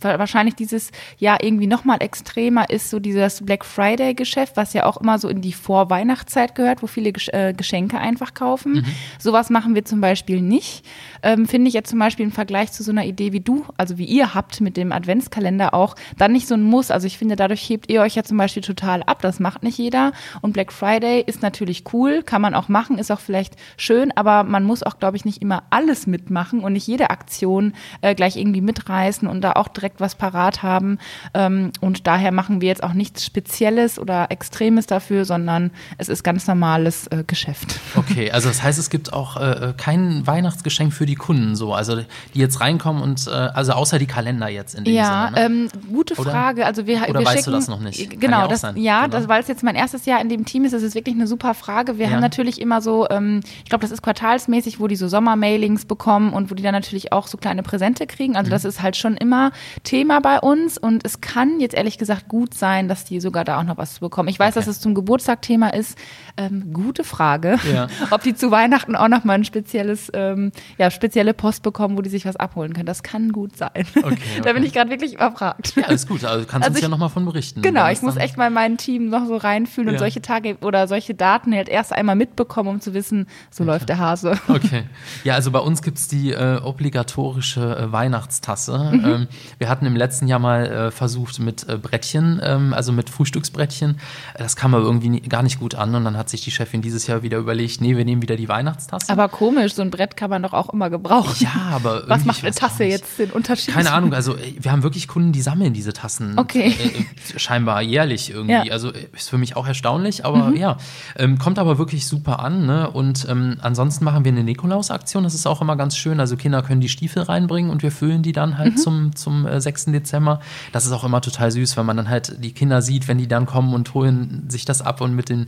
wahrscheinlich 0.00 0.54
dieses 0.54 0.92
Jahr 1.18 1.42
irgendwie 1.42 1.66
nochmal 1.66 1.98
extremer 2.00 2.70
ist 2.70 2.90
so 2.90 3.00
dieses 3.00 3.44
Black 3.44 3.64
Friday 3.64 4.14
Geschäft, 4.14 4.56
was 4.56 4.74
ja 4.74 4.86
auch 4.86 4.98
immer 4.98 5.18
so 5.18 5.28
in 5.28 5.40
die 5.40 5.52
Vorweihnachtszeit 5.52 6.54
gehört, 6.54 6.82
wo 6.82 6.86
viele 6.86 7.10
äh, 7.32 7.52
Geschenke 7.52 7.98
einfach 7.98 8.34
kaufen. 8.34 8.74
Mhm. 8.74 8.84
Sowas 9.18 9.50
machen 9.50 9.74
wir 9.74 9.84
zum 9.84 10.00
Beispiel 10.00 10.40
nicht. 10.40 10.84
Ähm, 11.24 11.46
Finde 11.46 11.66
ich 11.66 11.74
jetzt 11.74 11.90
zum 11.90 11.98
Beispiel 11.98 12.26
im 12.26 12.32
Vergleich 12.32 12.70
zu 12.70 12.84
so 12.84 12.92
einer 12.92 13.04
Idee 13.04 13.32
wie 13.32 13.40
du, 13.40 13.64
also 13.76 13.98
wie 13.98 14.04
ihr 14.04 14.34
habt 14.34 14.60
mit 14.60 14.76
dem 14.76 14.92
Adventskalender 14.92 15.74
auch, 15.74 15.96
dann 16.16 16.32
nicht 16.32 16.46
so 16.46 16.54
ein 16.54 16.62
Muss. 16.62 16.92
Also 16.92 17.08
ich 17.08 17.18
finde, 17.18 17.34
dadurch 17.34 17.68
hebt 17.68 17.90
ihr 17.90 18.02
euch 18.02 18.14
ja 18.14 18.22
zum 18.22 18.36
Beispiel 18.36 18.62
total 18.62 19.02
ab. 19.02 19.20
Das 19.22 19.40
macht 19.40 19.64
nicht 19.64 19.78
jeder. 19.78 20.12
Und 20.42 20.52
Black 20.52 20.72
Friday 20.72 21.24
ist 21.26 21.42
natürlich 21.42 21.82
cool, 21.92 22.22
kann 22.22 22.40
man 22.40 22.54
auch 22.54 22.68
machen, 22.68 22.98
ist 22.98 23.10
auch 23.10 23.20
vielleicht 23.20 23.56
schön, 23.76 24.12
aber 24.16 24.44
man 24.44 24.62
muss 24.62 24.84
auch, 24.84 25.00
glaube 25.00 25.16
ich, 25.16 25.24
nicht 25.24 25.42
immer 25.42 25.64
alles 25.88 26.06
mitmachen 26.06 26.60
und 26.60 26.74
nicht 26.74 26.86
jede 26.86 27.08
Aktion 27.10 27.72
äh, 28.02 28.14
gleich 28.14 28.36
irgendwie 28.36 28.60
mitreißen 28.60 29.26
und 29.26 29.40
da 29.40 29.52
auch 29.52 29.68
direkt 29.68 30.00
was 30.00 30.14
parat 30.14 30.62
haben. 30.62 30.98
Ähm, 31.32 31.72
und 31.80 32.06
daher 32.06 32.30
machen 32.30 32.60
wir 32.60 32.68
jetzt 32.68 32.82
auch 32.82 32.92
nichts 32.92 33.24
Spezielles 33.24 33.98
oder 33.98 34.30
Extremes 34.30 34.86
dafür, 34.86 35.24
sondern 35.24 35.70
es 35.96 36.10
ist 36.10 36.22
ganz 36.22 36.46
normales 36.46 37.06
äh, 37.06 37.24
Geschäft. 37.26 37.80
Okay, 37.96 38.30
also 38.30 38.48
das 38.48 38.62
heißt, 38.62 38.78
es 38.78 38.90
gibt 38.90 39.12
auch 39.12 39.36
äh, 39.38 39.72
kein 39.76 40.26
Weihnachtsgeschenk 40.26 40.92
für 40.92 41.06
die 41.06 41.14
Kunden 41.14 41.56
so, 41.56 41.72
also 41.72 41.96
die 42.34 42.38
jetzt 42.38 42.60
reinkommen 42.60 43.02
und 43.02 43.26
äh, 43.26 43.30
also 43.30 43.72
außer 43.72 43.98
die 43.98 44.06
Kalender 44.06 44.48
jetzt 44.48 44.74
in 44.74 44.84
dem 44.84 44.94
ja, 44.94 45.30
Sinne. 45.34 45.48
Ne? 45.48 45.68
Ähm, 45.72 45.92
gute 45.92 46.14
Frage. 46.14 46.66
Also 46.66 46.86
wir, 46.86 47.08
oder 47.08 47.20
wir 47.20 47.26
weißt 47.26 47.38
schicken, 47.38 47.50
du 47.52 47.56
das 47.56 47.68
noch 47.68 47.80
nicht? 47.80 48.20
Genau, 48.20 48.42
ja, 48.42 48.48
das, 48.48 48.62
ja, 48.74 49.06
genau. 49.06 49.08
Das, 49.08 49.28
weil 49.28 49.40
es 49.40 49.48
jetzt 49.48 49.62
mein 49.62 49.74
erstes 49.74 50.04
Jahr 50.04 50.20
in 50.20 50.28
dem 50.28 50.44
Team 50.44 50.64
ist, 50.64 50.72
das 50.72 50.82
ist 50.82 50.94
wirklich 50.94 51.14
eine 51.14 51.26
super 51.26 51.54
Frage. 51.54 51.98
Wir 51.98 52.06
ja. 52.06 52.12
haben 52.12 52.20
natürlich 52.20 52.60
immer 52.60 52.82
so, 52.82 53.08
ähm, 53.08 53.40
ich 53.64 53.70
glaube, 53.70 53.82
das 53.82 53.90
ist 53.90 54.02
quartalsmäßig, 54.02 54.80
wo 54.80 54.86
die 54.86 54.96
so 54.96 55.08
Sommermailings 55.08 55.77
bekommen 55.84 56.32
und 56.32 56.50
wo 56.50 56.54
die 56.54 56.62
dann 56.62 56.74
natürlich 56.74 57.12
auch 57.12 57.26
so 57.26 57.38
kleine 57.38 57.62
Präsente 57.62 58.06
kriegen. 58.06 58.36
Also 58.36 58.48
mhm. 58.48 58.52
das 58.52 58.64
ist 58.64 58.82
halt 58.82 58.96
schon 58.96 59.16
immer 59.16 59.52
Thema 59.84 60.20
bei 60.20 60.40
uns 60.40 60.78
und 60.78 61.04
es 61.04 61.20
kann 61.20 61.60
jetzt 61.60 61.74
ehrlich 61.74 61.98
gesagt 61.98 62.28
gut 62.28 62.54
sein, 62.54 62.88
dass 62.88 63.04
die 63.04 63.20
sogar 63.20 63.44
da 63.44 63.58
auch 63.58 63.64
noch 63.64 63.76
was 63.76 64.00
bekommen. 64.00 64.28
Ich 64.28 64.38
weiß, 64.38 64.56
okay. 64.56 64.64
dass 64.64 64.66
es 64.66 64.80
zum 64.80 64.94
Geburtstag 64.94 65.42
Thema 65.42 65.72
ist. 65.72 65.98
Ähm, 66.36 66.72
gute 66.72 67.02
Frage, 67.02 67.58
ja. 67.72 67.88
ob 68.10 68.22
die 68.22 68.34
zu 68.34 68.50
Weihnachten 68.50 68.94
auch 68.94 69.08
noch 69.08 69.24
mal 69.24 69.34
ein 69.34 69.44
spezielles, 69.44 70.10
ähm, 70.14 70.52
ja, 70.78 70.90
spezielle 70.90 71.34
Post 71.34 71.62
bekommen, 71.62 71.96
wo 71.96 72.02
die 72.02 72.10
sich 72.10 72.24
was 72.24 72.36
abholen 72.36 72.72
können. 72.74 72.86
Das 72.86 73.02
kann 73.02 73.32
gut 73.32 73.56
sein. 73.56 73.70
Okay, 73.74 74.00
okay. 74.04 74.40
da 74.42 74.52
bin 74.52 74.62
ich 74.62 74.72
gerade 74.72 74.90
wirklich 74.90 75.14
überfragt. 75.14 75.74
Ja, 75.76 75.84
alles 75.84 76.06
gut. 76.06 76.24
Also 76.24 76.46
kannst 76.46 76.66
also 76.66 76.76
uns 76.76 76.82
ja 76.82 76.88
noch 76.88 76.98
mal 76.98 77.08
von 77.08 77.24
berichten. 77.24 77.62
Genau, 77.62 77.88
ich 77.88 78.02
muss 78.02 78.16
echt 78.16 78.36
mal 78.36 78.50
mein 78.50 78.76
Team 78.76 79.08
noch 79.08 79.26
so 79.26 79.36
reinfühlen 79.36 79.88
ja. 79.88 79.92
und 79.94 79.98
solche 79.98 80.22
Tage 80.22 80.56
oder 80.60 80.86
solche 80.86 81.14
Daten 81.14 81.54
halt 81.54 81.68
erst 81.68 81.92
einmal 81.92 82.16
mitbekommen, 82.16 82.68
um 82.68 82.80
zu 82.80 82.94
wissen, 82.94 83.26
so 83.50 83.64
läuft 83.64 83.88
der 83.88 83.98
Hase. 83.98 84.38
Okay. 84.48 84.84
Ja, 85.24 85.34
also 85.34 85.50
bei 85.50 85.58
uns 85.58 85.67
gibt 85.82 85.98
es 85.98 86.08
die 86.08 86.32
äh, 86.32 86.60
obligatorische 86.62 87.76
äh, 87.76 87.92
Weihnachtstasse. 87.92 88.90
Mhm. 88.92 89.04
Ähm, 89.04 89.28
wir 89.58 89.68
hatten 89.68 89.86
im 89.86 89.96
letzten 89.96 90.26
Jahr 90.26 90.38
mal 90.38 90.66
äh, 90.66 90.90
versucht 90.90 91.38
mit 91.38 91.68
äh, 91.68 91.76
Brettchen, 91.76 92.40
ähm, 92.42 92.72
also 92.72 92.92
mit 92.92 93.10
Frühstücksbrettchen. 93.10 93.98
Das 94.36 94.56
kam 94.56 94.74
aber 94.74 94.84
irgendwie 94.84 95.08
nie, 95.08 95.20
gar 95.20 95.42
nicht 95.42 95.60
gut 95.60 95.74
an 95.74 95.94
und 95.94 96.04
dann 96.04 96.16
hat 96.16 96.28
sich 96.28 96.42
die 96.42 96.50
Chefin 96.50 96.82
dieses 96.82 97.06
Jahr 97.06 97.22
wieder 97.22 97.38
überlegt, 97.38 97.80
nee, 97.80 97.96
wir 97.96 98.04
nehmen 98.04 98.22
wieder 98.22 98.36
die 98.36 98.48
Weihnachtstasse. 98.48 99.12
Aber 99.12 99.28
komisch, 99.28 99.74
so 99.74 99.82
ein 99.82 99.90
Brett 99.90 100.16
kann 100.16 100.30
man 100.30 100.42
doch 100.42 100.52
auch 100.52 100.70
immer 100.70 100.90
gebrauchen. 100.90 101.36
Ja, 101.38 101.70
aber 101.72 102.08
was 102.08 102.24
macht 102.24 102.42
eine 102.42 102.54
Tasse 102.54 102.84
jetzt 102.84 103.18
den 103.18 103.30
Unterschied? 103.30 103.74
Keine 103.74 103.92
Ahnung, 103.92 104.14
also 104.14 104.36
wir 104.58 104.72
haben 104.72 104.82
wirklich 104.82 105.08
Kunden, 105.08 105.32
die 105.32 105.42
sammeln 105.42 105.72
diese 105.72 105.92
Tassen. 105.92 106.38
Okay. 106.38 106.74
Äh, 106.78 107.34
äh 107.34 107.38
scheinbar 107.38 107.82
jährlich 107.82 108.30
irgendwie. 108.30 108.66
Ja. 108.66 108.72
Also 108.72 108.90
ist 108.90 109.30
für 109.30 109.38
mich 109.38 109.56
auch 109.56 109.66
erstaunlich, 109.66 110.24
aber 110.24 110.48
mhm. 110.48 110.56
ja, 110.56 110.76
ähm, 111.16 111.38
kommt 111.38 111.58
aber 111.58 111.78
wirklich 111.78 112.06
super 112.06 112.40
an. 112.40 112.66
Ne? 112.66 112.90
Und 112.90 113.26
ähm, 113.28 113.58
ansonsten 113.60 114.04
machen 114.04 114.24
wir 114.24 114.32
eine 114.32 114.44
Nikolaus-Aktion. 114.44 115.24
Das 115.24 115.34
ist 115.34 115.46
auch 115.46 115.57
auch 115.58 115.62
immer 115.62 115.76
ganz 115.76 115.96
schön. 115.96 116.20
Also 116.20 116.36
Kinder 116.36 116.62
können 116.62 116.80
die 116.80 116.88
Stiefel 116.88 117.22
reinbringen 117.22 117.70
und 117.70 117.82
wir 117.82 117.90
füllen 117.90 118.22
die 118.22 118.32
dann 118.32 118.56
halt 118.58 118.78
zum, 118.78 119.14
zum 119.16 119.46
äh, 119.46 119.60
6. 119.60 119.86
Dezember. 119.86 120.40
Das 120.72 120.86
ist 120.86 120.92
auch 120.92 121.04
immer 121.04 121.20
total 121.20 121.50
süß, 121.50 121.76
wenn 121.76 121.84
man 121.86 121.96
dann 121.96 122.08
halt 122.08 122.42
die 122.44 122.52
Kinder 122.52 122.80
sieht, 122.80 123.08
wenn 123.08 123.18
die 123.18 123.26
dann 123.28 123.44
kommen 123.46 123.74
und 123.74 123.92
holen 123.94 124.44
sich 124.48 124.64
das 124.64 124.80
ab 124.82 125.00
und 125.00 125.14
mit 125.14 125.28
den, 125.28 125.46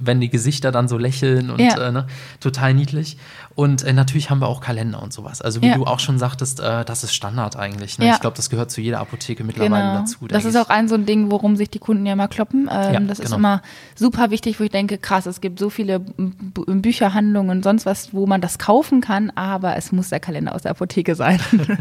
wenn 0.00 0.20
die 0.20 0.28
Gesichter 0.30 0.72
dann 0.72 0.88
so 0.88 0.98
lächeln 0.98 1.50
und 1.50 1.60
Ja. 1.60 1.88
äh, 1.88 1.92
ne, 1.92 2.06
total 2.40 2.74
niedlich. 2.74 3.16
Und 3.54 3.82
äh, 3.84 3.92
natürlich 3.92 4.30
haben 4.30 4.40
wir 4.40 4.48
auch 4.48 4.60
Kalender 4.60 5.02
und 5.02 5.12
sowas. 5.12 5.42
Also 5.42 5.60
wie 5.62 5.66
Ja. 5.68 5.74
du 5.76 5.84
auch 5.84 6.00
schon 6.00 6.18
sagtest, 6.18 6.60
äh, 6.60 6.84
das 6.84 7.04
ist 7.04 7.14
Standard 7.14 7.56
eigentlich. 7.56 7.98
Ne? 7.98 8.06
Ja. 8.06 8.14
Ich 8.14 8.20
glaube, 8.20 8.36
das 8.36 8.48
gehört 8.50 8.70
zu 8.70 8.80
jeder 8.80 9.00
Apotheke 9.00 9.44
mittlerweile 9.44 9.88
Genau. 9.88 9.98
dazu. 10.00 10.26
das 10.26 10.44
ist 10.44 10.54
ich. 10.54 10.60
auch 10.60 10.70
ein 10.70 10.88
so 10.88 10.94
ein 10.94 11.04
Ding, 11.06 11.30
worum 11.30 11.56
sich 11.56 11.68
die 11.70 11.78
Kunden 11.78 12.04
ja 12.06 12.14
immer 12.14 12.28
kloppen. 12.28 12.68
Ähm, 12.72 12.94
Ja, 12.94 13.00
das 13.00 13.18
ist 13.18 13.26
genau. 13.26 13.36
immer 13.36 13.62
super 13.94 14.30
wichtig, 14.30 14.58
wo 14.58 14.64
ich 14.64 14.70
denke, 14.70 14.96
krass, 14.98 15.26
es 15.26 15.40
gibt 15.42 15.58
so 15.58 15.68
viele 15.70 16.00
Bücherhandlungen 16.00 17.58
und 17.58 17.62
sonst 17.64 17.86
was, 17.86 18.12
wo 18.14 18.26
man 18.26 18.40
das 18.40 18.58
kaufen 18.58 19.00
kann, 19.00 19.30
aber 19.44 19.76
es 19.76 19.92
muss 19.92 20.08
der 20.10 20.20
Kalender 20.20 20.54
aus 20.54 20.62
der 20.62 20.70
Apotheke 20.72 21.14
sein. 21.14 21.40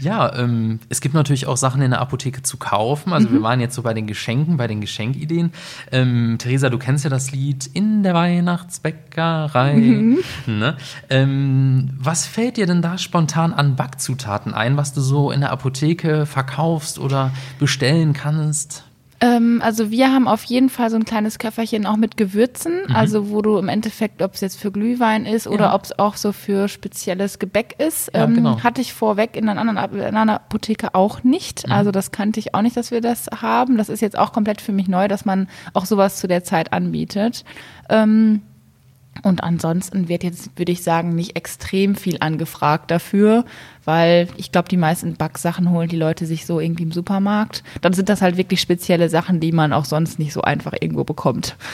Ja, 0.00 0.34
ähm, 0.38 0.80
es 0.88 1.02
gibt 1.02 1.14
natürlich 1.14 1.46
auch 1.46 1.56
Sachen 1.58 1.82
in 1.82 1.90
der 1.90 2.00
Apotheke 2.00 2.42
zu 2.42 2.56
kaufen. 2.56 3.12
Also 3.12 3.28
Mhm. 3.28 3.32
wir 3.34 3.42
waren 3.42 3.60
jetzt 3.60 3.74
so 3.74 3.82
bei 3.82 3.92
den 3.92 4.06
Geschenken, 4.06 4.56
bei 4.56 4.66
den 4.66 4.80
Geschenkideen. 4.80 5.52
Ähm, 5.92 6.36
Theresa, 6.38 6.70
du 6.70 6.78
kennst 6.78 7.04
ja 7.04 7.10
das 7.10 7.30
Lied 7.30 7.66
In 7.74 8.02
der 8.02 8.14
Weihnachtsbäckerei. 8.14 9.74
Mhm. 9.74 10.18
Ne? 10.46 10.76
Ähm, 11.10 11.90
was 11.98 12.26
fällt 12.26 12.56
dir 12.56 12.66
denn 12.66 12.80
da 12.80 12.96
spontan 12.96 13.52
an 13.52 13.76
Backzutaten 13.76 14.54
ein, 14.54 14.78
was 14.78 14.94
du 14.94 15.02
so 15.02 15.30
in 15.30 15.40
der 15.40 15.50
Apotheke 15.52 16.24
verkaufst 16.24 16.98
oder 16.98 17.30
bestellen 17.58 18.14
kannst? 18.14 18.84
Ähm, 19.22 19.60
also 19.62 19.90
wir 19.90 20.10
haben 20.12 20.26
auf 20.26 20.44
jeden 20.44 20.70
Fall 20.70 20.88
so 20.88 20.96
ein 20.96 21.04
kleines 21.04 21.38
Köfferchen 21.38 21.84
auch 21.84 21.96
mit 21.98 22.16
Gewürzen, 22.16 22.90
also 22.94 23.30
wo 23.30 23.42
du 23.42 23.58
im 23.58 23.68
Endeffekt, 23.68 24.22
ob 24.22 24.32
es 24.34 24.40
jetzt 24.40 24.58
für 24.58 24.72
Glühwein 24.72 25.26
ist 25.26 25.46
oder 25.46 25.56
Mhm. 25.66 25.70
Ja. 25.70 25.74
ob 25.74 25.84
es 25.84 25.98
auch 25.98 26.16
so 26.16 26.32
für 26.32 26.68
spezielles 26.68 27.38
Gebäck 27.38 27.74
ist, 27.78 28.10
Ja, 28.14 28.24
ähm, 28.24 28.34
genau. 28.34 28.62
hatte 28.62 28.80
ich 28.80 28.94
vorweg 28.94 29.36
in 29.36 29.46
einer 29.48 29.60
anderen 29.60 29.98
in 30.00 30.16
einer 30.16 30.36
Apotheke 30.36 30.94
auch 30.94 31.22
nicht. 31.22 31.66
Mhm. 31.66 31.72
Also 31.72 31.90
das 31.90 32.12
kannte 32.12 32.40
ich 32.40 32.54
auch 32.54 32.62
nicht, 32.62 32.76
dass 32.78 32.90
wir 32.90 33.02
das 33.02 33.26
haben. 33.42 33.76
Das 33.76 33.90
ist 33.90 34.00
jetzt 34.00 34.18
auch 34.18 34.32
komplett 34.32 34.62
für 34.62 34.72
mich 34.72 34.88
neu, 34.88 35.06
dass 35.06 35.26
man 35.26 35.48
auch 35.74 35.84
sowas 35.84 36.16
zu 36.18 36.26
der 36.26 36.42
Zeit 36.42 36.72
anbietet. 36.72 37.44
Ähm, 37.90 38.40
und 39.22 39.42
ansonsten 39.42 40.08
wird 40.08 40.22
jetzt, 40.24 40.50
würde 40.58 40.72
ich 40.72 40.82
sagen, 40.82 41.14
nicht 41.14 41.36
extrem 41.36 41.94
viel 41.96 42.16
angefragt 42.20 42.90
dafür, 42.90 43.44
weil 43.84 44.28
ich 44.36 44.52
glaube, 44.52 44.68
die 44.68 44.76
meisten 44.76 45.14
Backsachen 45.16 45.70
holen 45.70 45.88
die 45.88 45.96
Leute 45.96 46.26
sich 46.26 46.44
so 46.46 46.60
irgendwie 46.60 46.82
im 46.82 46.92
Supermarkt. 46.92 47.64
Dann 47.80 47.92
sind 47.94 48.08
das 48.08 48.20
halt 48.22 48.36
wirklich 48.36 48.60
spezielle 48.60 49.08
Sachen, 49.08 49.40
die 49.40 49.52
man 49.52 49.72
auch 49.72 49.84
sonst 49.86 50.18
nicht 50.18 50.32
so 50.32 50.42
einfach 50.42 50.72
irgendwo 50.80 51.04
bekommt. 51.04 51.56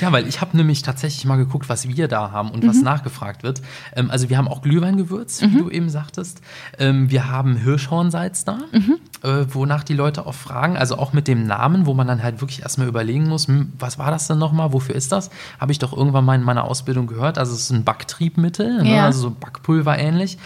Ja, 0.00 0.12
weil 0.12 0.26
ich 0.28 0.40
habe 0.40 0.56
nämlich 0.56 0.82
tatsächlich 0.82 1.24
mal 1.24 1.36
geguckt, 1.36 1.68
was 1.68 1.88
wir 1.88 2.06
da 2.08 2.30
haben 2.32 2.50
und 2.50 2.64
Mhm. 2.64 2.68
was 2.68 2.82
nachgefragt 2.82 3.42
wird. 3.42 3.60
Ähm, 3.96 4.10
also 4.10 4.28
wir 4.28 4.36
haben 4.38 4.48
auch 4.48 4.62
Glühweingewürz, 4.62 5.42
wie 5.42 5.56
du 5.56 5.70
eben 5.70 5.88
sagtest. 5.88 6.40
Ähm, 6.78 7.10
wir 7.10 7.28
haben 7.30 7.56
Hirschhornsalz 7.56 8.44
da, 8.44 8.58
Mhm. 8.72 8.96
äh, 9.22 9.44
wonach 9.52 9.84
die 9.84 9.94
Leute 9.94 10.26
auch 10.26 10.34
fragen. 10.34 10.76
Also 10.76 10.96
auch 10.98 11.12
mit 11.12 11.28
dem 11.28 11.46
Namen, 11.46 11.86
wo 11.86 11.94
man 11.94 12.06
dann 12.06 12.22
halt 12.22 12.40
wirklich 12.40 12.62
erstmal 12.62 12.88
überlegen 12.88 13.28
muss, 13.28 13.48
hm, 13.48 13.72
was 13.78 13.98
war 13.98 14.10
das 14.10 14.26
denn 14.26 14.38
nochmal, 14.38 14.72
wofür 14.72 14.94
ist 14.94 15.12
das? 15.12 15.30
Habe 15.58 15.72
ich 15.72 15.78
doch 15.78 15.96
irgendwann 15.96 16.24
mal 16.24 16.34
in 16.34 16.42
meiner 16.42 16.59
Ausbildung 16.64 17.06
gehört. 17.06 17.38
Also 17.38 17.54
es 17.54 17.62
ist 17.62 17.70
ein 17.70 17.84
Backtriebmittel, 17.84 18.82
ne? 18.82 18.96
Ja. 18.96 19.04
also 19.06 19.20
so 19.22 19.30
Backpulver 19.30 19.98
ähnlich. 19.98 20.38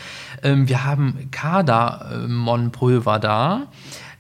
Ähm, 0.43 0.69
wir 0.69 0.85
haben 0.85 1.29
Kardamom-Pulver 1.31 3.19
da. 3.19 3.67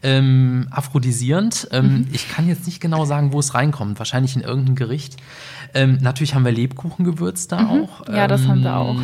Ähm, 0.03 0.69
aphrodisierend. 0.71 1.69
Ähm, 1.73 1.85
Mhm. 1.85 2.07
Ich 2.13 2.29
kann 2.29 2.47
jetzt 2.47 2.67
nicht 2.67 2.81
genau 2.81 3.05
sagen, 3.07 3.33
wo 3.33 3.39
es 3.41 3.55
reinkommt. 3.55 3.99
Wahrscheinlich 3.99 4.37
in 4.37 4.43
irgendein 4.43 4.75
Gericht. 4.75 5.17
Ähm, 5.73 5.99
natürlich 6.03 6.35
haben 6.35 6.45
wir 6.45 6.53
Lebkuchengewürz 6.53 7.49
da 7.49 7.69
auch. 7.69 8.07
Mhm. 8.07 8.15
Ja, 8.15 8.27
das 8.29 8.47
haben 8.47 8.63
wir 8.63 8.77
auch. 8.77 8.97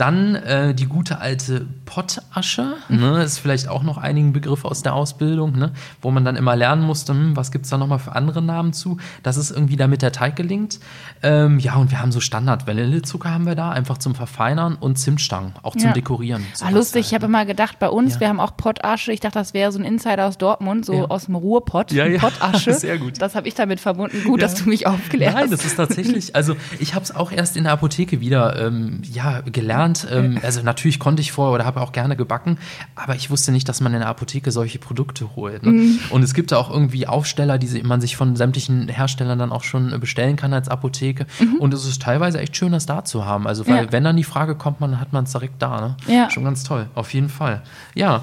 Dann 0.00 0.34
äh, 0.34 0.74
die 0.74 0.86
gute 0.86 1.20
alte 1.20 1.66
Pottasche. 1.84 2.76
Ne? 2.88 3.22
Ist 3.22 3.38
vielleicht 3.38 3.68
auch 3.68 3.82
noch 3.82 3.98
einigen 3.98 4.32
Begriff 4.32 4.64
aus 4.64 4.82
der 4.82 4.94
Ausbildung, 4.94 5.58
ne? 5.58 5.72
wo 6.00 6.10
man 6.10 6.24
dann 6.24 6.36
immer 6.36 6.56
lernen 6.56 6.82
musste, 6.82 7.12
hm, 7.12 7.36
was 7.36 7.50
gibt 7.52 7.66
es 7.66 7.70
da 7.70 7.76
nochmal 7.76 7.98
für 7.98 8.16
andere 8.16 8.40
Namen 8.40 8.72
zu. 8.72 8.96
Das 9.22 9.36
ist 9.36 9.50
irgendwie 9.50 9.76
damit 9.76 10.00
der 10.00 10.12
Teig 10.12 10.36
gelingt. 10.36 10.80
Ähm, 11.22 11.58
ja, 11.58 11.74
und 11.74 11.90
wir 11.90 12.00
haben 12.00 12.12
so 12.12 12.20
Standard 12.20 12.66
Vanillezucker 12.66 13.30
haben 13.30 13.44
wir 13.44 13.54
da, 13.54 13.72
einfach 13.72 13.98
zum 13.98 14.14
Verfeinern 14.14 14.76
und 14.76 14.96
Zimtstangen, 14.98 15.52
auch 15.62 15.72
zum 15.76 15.88
Ja. 15.88 15.92
Dekorieren. 15.92 16.46
Ah, 16.62 16.70
lustig, 16.70 17.00
ich 17.06 17.12
halt, 17.12 17.22
habe 17.22 17.30
ne? 17.32 17.38
immer 17.38 17.44
gedacht, 17.46 17.78
bei 17.78 17.90
uns, 17.90 18.14
Ja. 18.14 18.20
wir 18.20 18.28
haben 18.28 18.40
auch 18.40 18.56
Pottasche. 18.56 19.12
Ich 19.12 19.20
dachte, 19.20 19.38
das 19.38 19.52
wäre 19.52 19.70
so 19.70 19.78
ein 19.78 19.84
Insider 19.84 20.26
aus 20.28 20.38
Dortmund, 20.38 20.86
so 20.86 20.94
Ja. 20.94 21.04
aus 21.04 21.26
dem 21.26 21.34
Ruhrpott. 21.34 21.92
Ja. 21.92 22.06
Pottasche. 22.18 22.72
Sehr 22.72 22.96
gut. 22.96 23.20
Das 23.20 23.34
habe 23.34 23.48
ich 23.48 23.54
damit 23.54 23.80
verbunden. 23.80 24.24
Gut, 24.24 24.40
dass 24.40 24.54
du 24.54 24.68
mich 24.68 24.84
Nein, 24.86 25.34
hast. 25.34 25.52
das 25.52 25.64
ist 25.66 25.76
tatsächlich, 25.76 26.34
also 26.34 26.56
ich 26.78 26.94
habe 26.94 27.04
es 27.04 27.14
auch 27.14 27.32
erst 27.32 27.58
in 27.58 27.64
der 27.64 27.74
Apotheke 27.74 28.20
wieder 28.20 28.64
ähm, 28.66 29.02
ja, 29.12 29.40
gelernt. 29.42 29.89
Ähm, 30.10 30.38
also 30.42 30.62
natürlich 30.62 30.98
konnte 30.98 31.20
ich 31.22 31.32
vorher 31.32 31.54
oder 31.54 31.64
habe 31.64 31.80
auch 31.80 31.92
gerne 31.92 32.16
gebacken, 32.16 32.58
aber 32.94 33.14
ich 33.16 33.30
wusste 33.30 33.52
nicht, 33.52 33.68
dass 33.68 33.80
man 33.80 33.92
in 33.92 34.00
der 34.00 34.08
Apotheke 34.08 34.50
solche 34.50 34.78
Produkte 34.78 35.36
holt. 35.36 35.62
Ne? 35.64 35.72
Mhm. 35.72 35.98
Und 36.10 36.22
es 36.22 36.34
gibt 36.34 36.52
da 36.52 36.56
auch 36.58 36.70
irgendwie 36.70 37.06
Aufsteller, 37.06 37.58
die 37.58 37.82
man 37.82 38.00
sich 38.00 38.16
von 38.16 38.36
sämtlichen 38.36 38.88
Herstellern 38.88 39.38
dann 39.38 39.52
auch 39.52 39.64
schon 39.64 39.92
äh, 39.92 39.98
bestellen 39.98 40.36
kann 40.36 40.52
als 40.52 40.68
Apotheke. 40.68 41.26
Und 41.58 41.74
es 41.74 41.84
ist 41.86 42.02
teilweise 42.02 42.40
echt 42.40 42.56
schön, 42.56 42.72
das 42.72 42.86
da 42.86 43.04
zu 43.04 43.24
haben. 43.24 43.46
Also 43.46 43.66
weil 43.66 43.84
Ja. 43.86 43.92
wenn 43.92 44.04
dann 44.04 44.16
die 44.16 44.24
Frage 44.24 44.54
kommt, 44.54 44.80
man 44.80 45.00
hat 45.00 45.12
man 45.12 45.24
es 45.24 45.32
direkt 45.32 45.60
da. 45.62 45.80
Ne? 45.80 45.96
Ja. 46.06 46.30
Schon 46.30 46.44
ganz 46.44 46.64
toll, 46.64 46.88
auf 46.94 47.12
jeden 47.14 47.28
Fall. 47.28 47.62
Ja, 47.94 48.20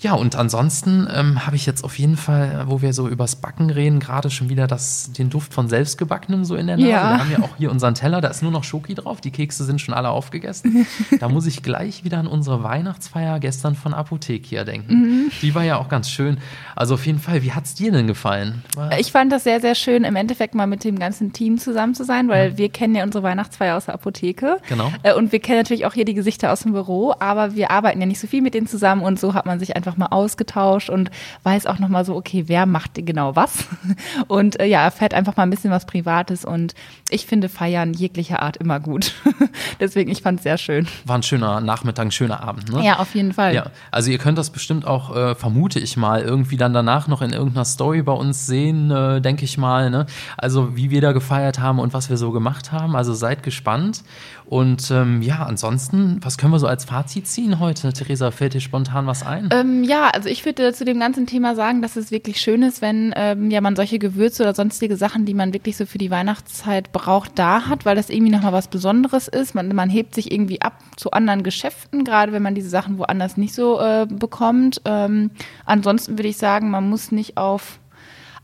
ja 0.00 0.14
und 0.14 0.36
ansonsten 0.36 1.06
ähm, 1.12 1.46
habe 1.46 1.56
ich 1.56 1.66
jetzt 1.66 1.84
auf 1.84 1.98
jeden 1.98 2.16
Fall, 2.16 2.64
wo 2.66 2.82
wir 2.82 2.92
so 2.92 3.08
übers 3.08 3.36
Backen 3.36 3.70
reden, 3.70 4.00
gerade 4.00 4.30
schon 4.30 4.48
wieder 4.48 4.66
das, 4.66 5.12
den 5.12 5.30
Duft 5.30 5.54
von 5.54 5.68
selbstgebackenem 5.68 6.44
so 6.44 6.56
in 6.56 6.66
der 6.66 6.76
Nase. 6.76 6.88
Ja. 6.88 7.10
Wir 7.10 7.18
haben 7.18 7.32
ja 7.32 7.38
auch 7.42 7.56
hier 7.56 7.70
unseren 7.70 7.94
Teller, 7.94 8.20
da 8.20 8.28
ist 8.28 8.42
nur 8.42 8.52
noch 8.52 8.64
Schoki 8.64 8.94
drauf, 8.94 9.20
die 9.20 9.30
Kekse 9.30 9.64
sind 9.64 9.80
schon 9.80 9.94
alle 9.94 10.10
aufgegessen. 10.10 10.86
da 11.20 11.28
muss 11.28 11.46
ich 11.46 11.62
gleich 11.62 12.04
wieder 12.04 12.18
an 12.18 12.26
unsere 12.26 12.62
Weihnachtsfeier 12.62 13.40
gestern 13.40 13.74
von 13.74 13.94
Apothek 13.94 14.46
hier 14.46 14.64
denken. 14.64 14.94
Mhm. 14.94 15.30
Die 15.42 15.54
war 15.54 15.62
ja 15.64 15.76
auch 15.78 15.88
ganz 15.88 16.10
schön. 16.10 16.38
Also 16.76 16.94
auf 16.94 17.06
jeden 17.06 17.18
Fall, 17.18 17.42
wie 17.42 17.52
hat 17.52 17.64
es 17.64 17.74
dir 17.74 17.92
denn 17.92 18.06
gefallen? 18.06 18.62
Ich 18.98 19.12
fand 19.12 19.32
das 19.32 19.44
sehr, 19.44 19.60
sehr 19.60 19.74
schön, 19.74 20.04
im 20.04 20.16
Endeffekt 20.16 20.54
mal 20.54 20.66
mit 20.66 20.84
dem 20.84 20.98
ganzen 20.98 21.32
Team 21.32 21.58
zusammen 21.58 21.94
zu 21.94 22.04
sein, 22.04 22.28
weil 22.28 22.56
wir 22.58 22.68
kennen 22.68 22.94
ja 22.94 23.04
unsere 23.04 23.22
Weihnachtsfeier 23.22 23.76
aus 23.76 23.86
der 23.86 23.94
Apotheke. 23.94 24.58
Genau. 24.68 24.92
Äh, 25.02 25.14
Und 25.14 25.32
wir 25.32 25.40
kennen 25.40 25.58
natürlich 25.58 25.86
auch 25.86 25.94
hier 25.94 26.04
die 26.04 26.14
Gesichter 26.14 26.52
aus 26.52 26.60
dem 26.60 26.72
Büro, 26.72 27.14
aber 27.18 27.54
wir 27.54 27.70
arbeiten 27.70 28.00
ja 28.00 28.06
nicht 28.06 28.20
so 28.20 28.26
viel 28.26 28.42
mit 28.42 28.54
denen 28.54 28.66
zusammen 28.66 29.02
und 29.02 29.18
so 29.20 29.34
hat 29.34 29.46
man 29.46 29.58
sich 29.58 29.76
einfach 29.76 29.96
mal 29.96 30.06
ausgetauscht 30.06 30.90
und 30.90 31.10
weiß 31.42 31.66
auch 31.66 31.78
nochmal 31.78 32.04
so, 32.04 32.16
okay, 32.16 32.44
wer 32.46 32.66
macht 32.66 32.92
genau 32.94 33.36
was? 33.36 33.64
Und 34.28 34.60
äh, 34.60 34.66
ja, 34.66 34.82
erfährt 34.84 35.14
einfach 35.14 35.36
mal 35.36 35.42
ein 35.44 35.50
bisschen 35.50 35.70
was 35.70 35.86
Privates 35.86 36.44
und 36.44 36.74
ich 37.10 37.26
finde 37.26 37.48
Feiern 37.48 37.92
jeglicher 37.92 38.42
Art 38.42 38.56
immer 38.56 38.80
gut. 38.80 39.14
Deswegen, 39.80 40.10
ich 40.10 40.22
fand 40.22 40.38
es 40.38 40.44
sehr 40.44 40.58
schön. 40.58 40.83
War 41.04 41.16
ein 41.16 41.22
schöner 41.22 41.60
Nachmittag, 41.60 42.06
ein 42.06 42.10
schöner 42.10 42.42
Abend. 42.42 42.72
Ne? 42.72 42.84
Ja, 42.84 42.98
auf 42.98 43.14
jeden 43.14 43.32
Fall. 43.32 43.54
Ja, 43.54 43.66
also 43.90 44.10
ihr 44.10 44.18
könnt 44.18 44.38
das 44.38 44.50
bestimmt 44.50 44.86
auch, 44.86 45.14
äh, 45.14 45.34
vermute 45.34 45.78
ich 45.78 45.96
mal, 45.96 46.22
irgendwie 46.22 46.56
dann 46.56 46.72
danach 46.72 47.08
noch 47.08 47.22
in 47.22 47.32
irgendeiner 47.32 47.64
Story 47.64 48.02
bei 48.02 48.12
uns 48.12 48.46
sehen, 48.46 48.90
äh, 48.90 49.20
denke 49.20 49.44
ich 49.44 49.58
mal. 49.58 49.90
Ne? 49.90 50.06
Also 50.36 50.76
wie 50.76 50.90
wir 50.90 51.00
da 51.00 51.12
gefeiert 51.12 51.58
haben 51.58 51.78
und 51.78 51.92
was 51.92 52.10
wir 52.10 52.16
so 52.16 52.30
gemacht 52.30 52.72
haben. 52.72 52.96
Also 52.96 53.14
seid 53.14 53.42
gespannt. 53.42 54.02
Und 54.46 54.90
ähm, 54.90 55.22
ja, 55.22 55.42
ansonsten, 55.44 56.18
was 56.22 56.36
können 56.36 56.52
wir 56.52 56.58
so 56.58 56.66
als 56.66 56.84
Fazit 56.84 57.26
ziehen 57.26 57.60
heute? 57.60 57.92
Theresa, 57.92 58.30
fällt 58.30 58.54
dir 58.54 58.60
spontan 58.60 59.06
was 59.06 59.24
ein? 59.24 59.48
Ähm, 59.52 59.84
ja, 59.84 60.10
also 60.10 60.28
ich 60.28 60.44
würde 60.44 60.72
zu 60.74 60.84
dem 60.84 61.00
ganzen 61.00 61.26
Thema 61.26 61.54
sagen, 61.54 61.80
dass 61.80 61.96
es 61.96 62.10
wirklich 62.10 62.40
schön 62.40 62.62
ist, 62.62 62.82
wenn 62.82 63.14
ähm, 63.16 63.50
ja 63.50 63.60
man 63.62 63.74
solche 63.74 63.98
Gewürze 63.98 64.42
oder 64.42 64.54
sonstige 64.54 64.96
Sachen, 64.96 65.24
die 65.24 65.34
man 65.34 65.54
wirklich 65.54 65.76
so 65.76 65.86
für 65.86 65.98
die 65.98 66.10
Weihnachtszeit 66.10 66.92
braucht, 66.92 67.38
da 67.38 67.68
hat, 67.68 67.86
weil 67.86 67.96
das 67.96 68.10
irgendwie 68.10 68.32
nochmal 68.32 68.52
was 68.52 68.68
Besonderes 68.68 69.28
ist. 69.28 69.54
Man, 69.54 69.74
man 69.74 69.88
hebt 69.88 70.14
sich 70.14 70.30
irgendwie 70.30 70.60
ab 70.60 70.73
zu 70.96 71.10
anderen 71.10 71.42
Geschäften, 71.42 72.04
gerade 72.04 72.32
wenn 72.32 72.42
man 72.42 72.54
diese 72.54 72.68
Sachen 72.68 72.98
woanders 72.98 73.36
nicht 73.36 73.54
so 73.54 73.80
äh, 73.80 74.06
bekommt. 74.08 74.80
Ähm, 74.84 75.30
ansonsten 75.64 76.18
würde 76.18 76.28
ich 76.28 76.36
sagen, 76.36 76.70
man 76.70 76.88
muss 76.88 77.12
nicht 77.12 77.36
auf 77.36 77.78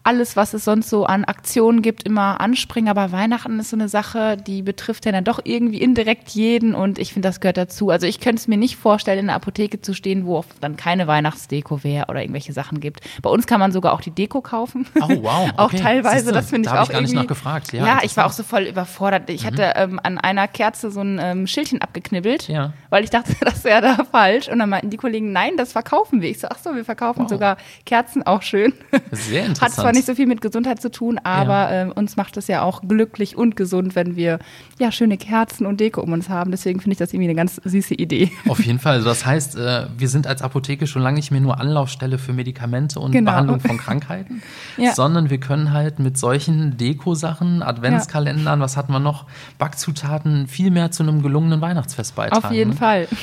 alles, 0.03 0.35
was 0.37 0.55
es 0.55 0.65
sonst 0.65 0.89
so 0.89 1.05
an 1.05 1.25
Aktionen 1.25 1.83
gibt, 1.83 2.05
immer 2.05 2.41
anspringen. 2.41 2.89
Aber 2.89 3.13
Weihnachten 3.13 3.59
ist 3.61 3.71
so 3.71 3.77
eine 3.77 3.89
Sache, 3.89 4.37
die 4.39 4.63
betrifft 4.63 5.05
ja 5.05 5.13
dann 5.13 5.25
doch 5.25 5.41
irgendwie 5.45 5.79
indirekt 5.81 6.31
jeden 6.31 6.75
und 6.75 6.99
ich 6.99 7.13
finde, 7.13 7.29
das 7.29 7.41
gehört 7.41 7.59
dazu. 7.59 7.91
Also 7.91 8.07
ich 8.07 8.19
könnte 8.21 8.37
es 8.41 8.49
mir 8.49 8.57
nicht 8.57 8.77
vorstellen, 8.77 9.19
in 9.19 9.27
der 9.27 9.37
Apotheke 9.37 9.81
zu 9.83 9.93
stehen, 9.95 10.25
wo 10.27 10.45
dann 10.61 10.77
keine 10.77 11.07
Weihnachtsdeko 11.07 11.85
wäre 11.85 12.07
oder 12.09 12.21
irgendwelche 12.23 12.53
Sachen 12.53 12.81
gibt. 12.81 13.01
Bei 13.21 13.29
uns 13.31 13.47
kann 13.47 13.61
man 13.61 13.73
sogar 13.73 13.93
auch 13.93 14.01
die 14.01 14.11
Deko 14.11 14.41
kaufen. 14.41 14.87
Oh, 15.01 15.09
wow. 15.23 15.51
auch 15.57 15.65
okay. 15.67 15.79
teilweise, 15.81 16.17
Siehste, 16.21 16.33
das 16.33 16.49
finde 16.51 16.69
ich 16.69 16.73
da 16.73 16.81
auch 16.81 16.85
ich 16.87 16.93
gar 16.93 17.01
nicht 17.03 17.11
irgendwie. 17.11 17.27
nachgefragt. 17.27 17.73
Ja, 17.73 17.87
Ja, 17.87 17.99
ich 18.03 18.17
war 18.17 18.27
auch 18.27 18.33
so 18.33 18.43
voll 18.43 18.63
überfordert. 18.63 19.29
Ich 19.29 19.45
hatte 19.45 19.75
ähm, 19.77 20.01
an 20.03 20.17
einer 20.19 20.49
Kerze 20.49 20.91
so 20.91 21.01
ein 21.03 21.19
ähm, 21.23 21.47
Schildchen 21.47 21.83
abgeknibbelt, 21.83 22.49
Ja. 22.49 22.73
weil 22.89 23.05
ich 23.05 23.11
dachte, 23.11 23.35
das 23.43 23.65
wäre 23.65 23.83
da 23.83 24.05
falsch. 24.11 24.49
Und 24.49 24.61
dann 24.61 24.71
meinten 24.71 24.89
die 24.91 24.97
Kollegen, 24.97 25.33
nein, 25.33 25.57
das 25.59 25.73
verkaufen 25.73 26.23
wir. 26.23 26.31
Ich 26.31 26.41
so, 26.41 26.49
ach 26.51 26.59
so, 26.59 26.75
wir 26.75 26.85
verkaufen 26.85 27.21
Wow. 27.25 27.29
sogar 27.29 27.57
Kerzen, 27.85 28.23
auch 28.27 28.41
schön. 28.43 28.73
Sehr 29.13 29.43
Hat 29.43 29.49
interessant. 29.49 29.75
zwar 29.75 29.90
zwar 29.91 29.99
nicht 29.99 30.07
so 30.07 30.15
viel 30.15 30.27
mit 30.27 30.41
Gesundheit 30.41 30.81
zu 30.81 30.91
tun, 30.91 31.19
aber 31.23 31.53
ja. 31.53 31.83
äh, 31.85 31.93
uns 31.93 32.17
macht 32.17 32.37
es 32.37 32.47
ja 32.47 32.63
auch 32.63 32.83
glücklich 32.83 33.37
und 33.37 33.57
gesund, 33.57 33.95
wenn 33.95 34.17
wir 34.17 34.39
ja 34.79 34.93
schöne 34.93 35.17
Kerzen 35.17 35.67
und 35.67 35.81
Deko 35.81 36.01
um 36.01 36.13
uns 36.13 36.29
haben. 36.29 36.51
Deswegen 36.51 36.81
finde 36.81 36.93
ich 36.93 36.99
das 36.99 37.13
irgendwie 37.13 37.29
eine 37.29 37.37
ganz 37.37 37.57
süße 37.65 37.95
Idee. 37.95 38.31
Auf 38.49 38.61
jeden 38.65 38.79
Fall. 38.79 38.95
Also 38.95 39.09
das 39.09 39.27
heißt, 39.27 39.57
äh, 39.57 39.87
wir 39.97 40.09
sind 40.09 40.27
als 40.27 40.43
Apotheke 40.43 40.87
schon 40.87 41.03
lange 41.03 41.17
nicht 41.17 41.31
mehr 41.31 41.41
nur 41.41 41.61
Anlaufstelle 41.61 42.19
für 42.19 42.33
Medikamente 42.33 43.01
und 43.01 43.13
genau. 43.13 43.33
Behandlung 43.33 43.61
von 43.61 43.79
Krankheiten, 43.79 44.43
ja. 44.77 44.95
sondern 44.95 45.31
wir 45.31 45.39
können 45.39 45.73
halt 45.73 45.99
mit 45.99 46.19
solchen 46.19 46.77
Deko-Sachen, 46.77 47.63
Adventskalendern, 47.63 48.61
ja. 48.61 48.65
was 48.65 48.77
hatten 48.77 48.93
wir 48.93 49.01
noch, 49.01 49.27
Backzutaten 49.59 50.47
viel 50.47 50.71
mehr 50.71 50.91
zu 50.91 51.03
einem 51.03 51.23
gelungenen 51.23 51.61
Weihnachtsfest 51.61 52.15
beitragen. 52.15 52.45
Auf 52.45 52.53
jeden 52.53 52.73
Fall. 52.73 53.09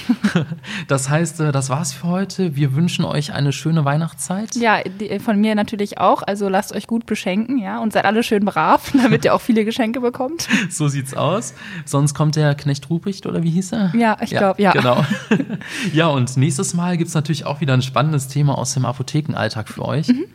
Das 0.87 1.09
heißt, 1.09 1.39
äh, 1.39 1.51
das 1.51 1.69
war's 1.69 1.93
für 1.93 2.07
heute. 2.07 2.55
Wir 2.55 2.75
wünschen 2.75 3.03
euch 3.05 3.33
eine 3.33 3.51
schöne 3.51 3.85
Weihnachtszeit. 3.85 4.55
Ja, 4.55 4.79
von 5.19 5.39
mir 5.39 5.55
natürlich 5.55 5.97
auch. 5.97 6.21
Also 6.21 6.49
lasst 6.57 6.73
euch 6.73 6.87
gut 6.87 7.05
beschenken, 7.05 7.59
ja, 7.59 7.77
und 7.77 7.93
seid 7.93 8.05
alle 8.05 8.23
schön 8.23 8.43
brav, 8.43 8.91
damit 9.03 9.23
ihr 9.25 9.35
auch 9.35 9.41
viele 9.41 9.63
Geschenke 9.63 10.01
bekommt. 10.01 10.47
So 10.69 10.87
sieht's 10.87 11.13
aus. 11.13 11.53
Sonst 11.85 12.13
kommt 12.13 12.35
der 12.35 12.53
Knecht 12.55 12.89
Ruprecht 12.89 13.25
oder 13.25 13.41
wie 13.43 13.49
hieß 13.49 13.71
er? 13.73 13.93
Ja, 13.95 14.17
ich 14.21 14.31
ja, 14.31 14.39
glaube, 14.39 14.61
ja. 14.61 14.71
Genau. 14.71 15.05
ja, 15.93 16.07
und 16.07 16.35
nächstes 16.35 16.73
Mal 16.73 16.97
gibt's 16.97 17.13
natürlich 17.13 17.45
auch 17.45 17.61
wieder 17.61 17.73
ein 17.73 17.81
spannendes 17.81 18.27
Thema 18.27 18.57
aus 18.57 18.73
dem 18.73 18.85
Apothekenalltag 18.85 19.69
für 19.69 19.85
euch. 19.85 20.07
Mhm. 20.09 20.25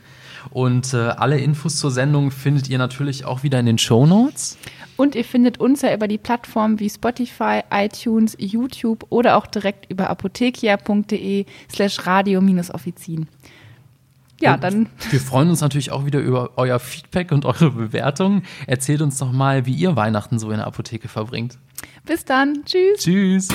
Und 0.50 0.94
äh, 0.94 0.96
alle 0.96 1.38
Infos 1.38 1.76
zur 1.76 1.90
Sendung 1.90 2.30
findet 2.30 2.68
ihr 2.68 2.78
natürlich 2.78 3.24
auch 3.24 3.42
wieder 3.42 3.60
in 3.60 3.66
den 3.66 3.78
Show 3.78 4.06
Notes. 4.06 4.58
Und 4.96 5.14
ihr 5.14 5.24
findet 5.24 5.58
uns 5.58 5.82
ja 5.82 5.94
über 5.94 6.08
die 6.08 6.18
Plattformen 6.18 6.80
wie 6.80 6.90
Spotify, 6.90 7.60
iTunes, 7.70 8.36
YouTube 8.38 9.06
oder 9.10 9.36
auch 9.36 9.46
direkt 9.46 9.90
über 9.90 10.08
apothekia.de 10.08 11.46
slash 11.70 12.06
radio-offizin. 12.06 13.28
Ja, 14.42 14.56
dann. 14.56 14.88
Wir 15.10 15.20
freuen 15.20 15.50
uns 15.50 15.60
natürlich 15.60 15.92
auch 15.92 16.04
wieder 16.04 16.20
über 16.20 16.50
euer 16.56 16.78
Feedback 16.78 17.32
und 17.32 17.44
eure 17.44 17.70
Bewertungen. 17.70 18.42
Erzählt 18.66 19.00
uns 19.00 19.18
doch 19.18 19.32
mal, 19.32 19.66
wie 19.66 19.74
ihr 19.74 19.96
Weihnachten 19.96 20.38
so 20.38 20.50
in 20.50 20.56
der 20.56 20.66
Apotheke 20.66 21.08
verbringt. 21.08 21.58
Bis 22.04 22.24
dann. 22.24 22.64
Tschüss. 22.64 23.00
Tschüss. 23.00 23.48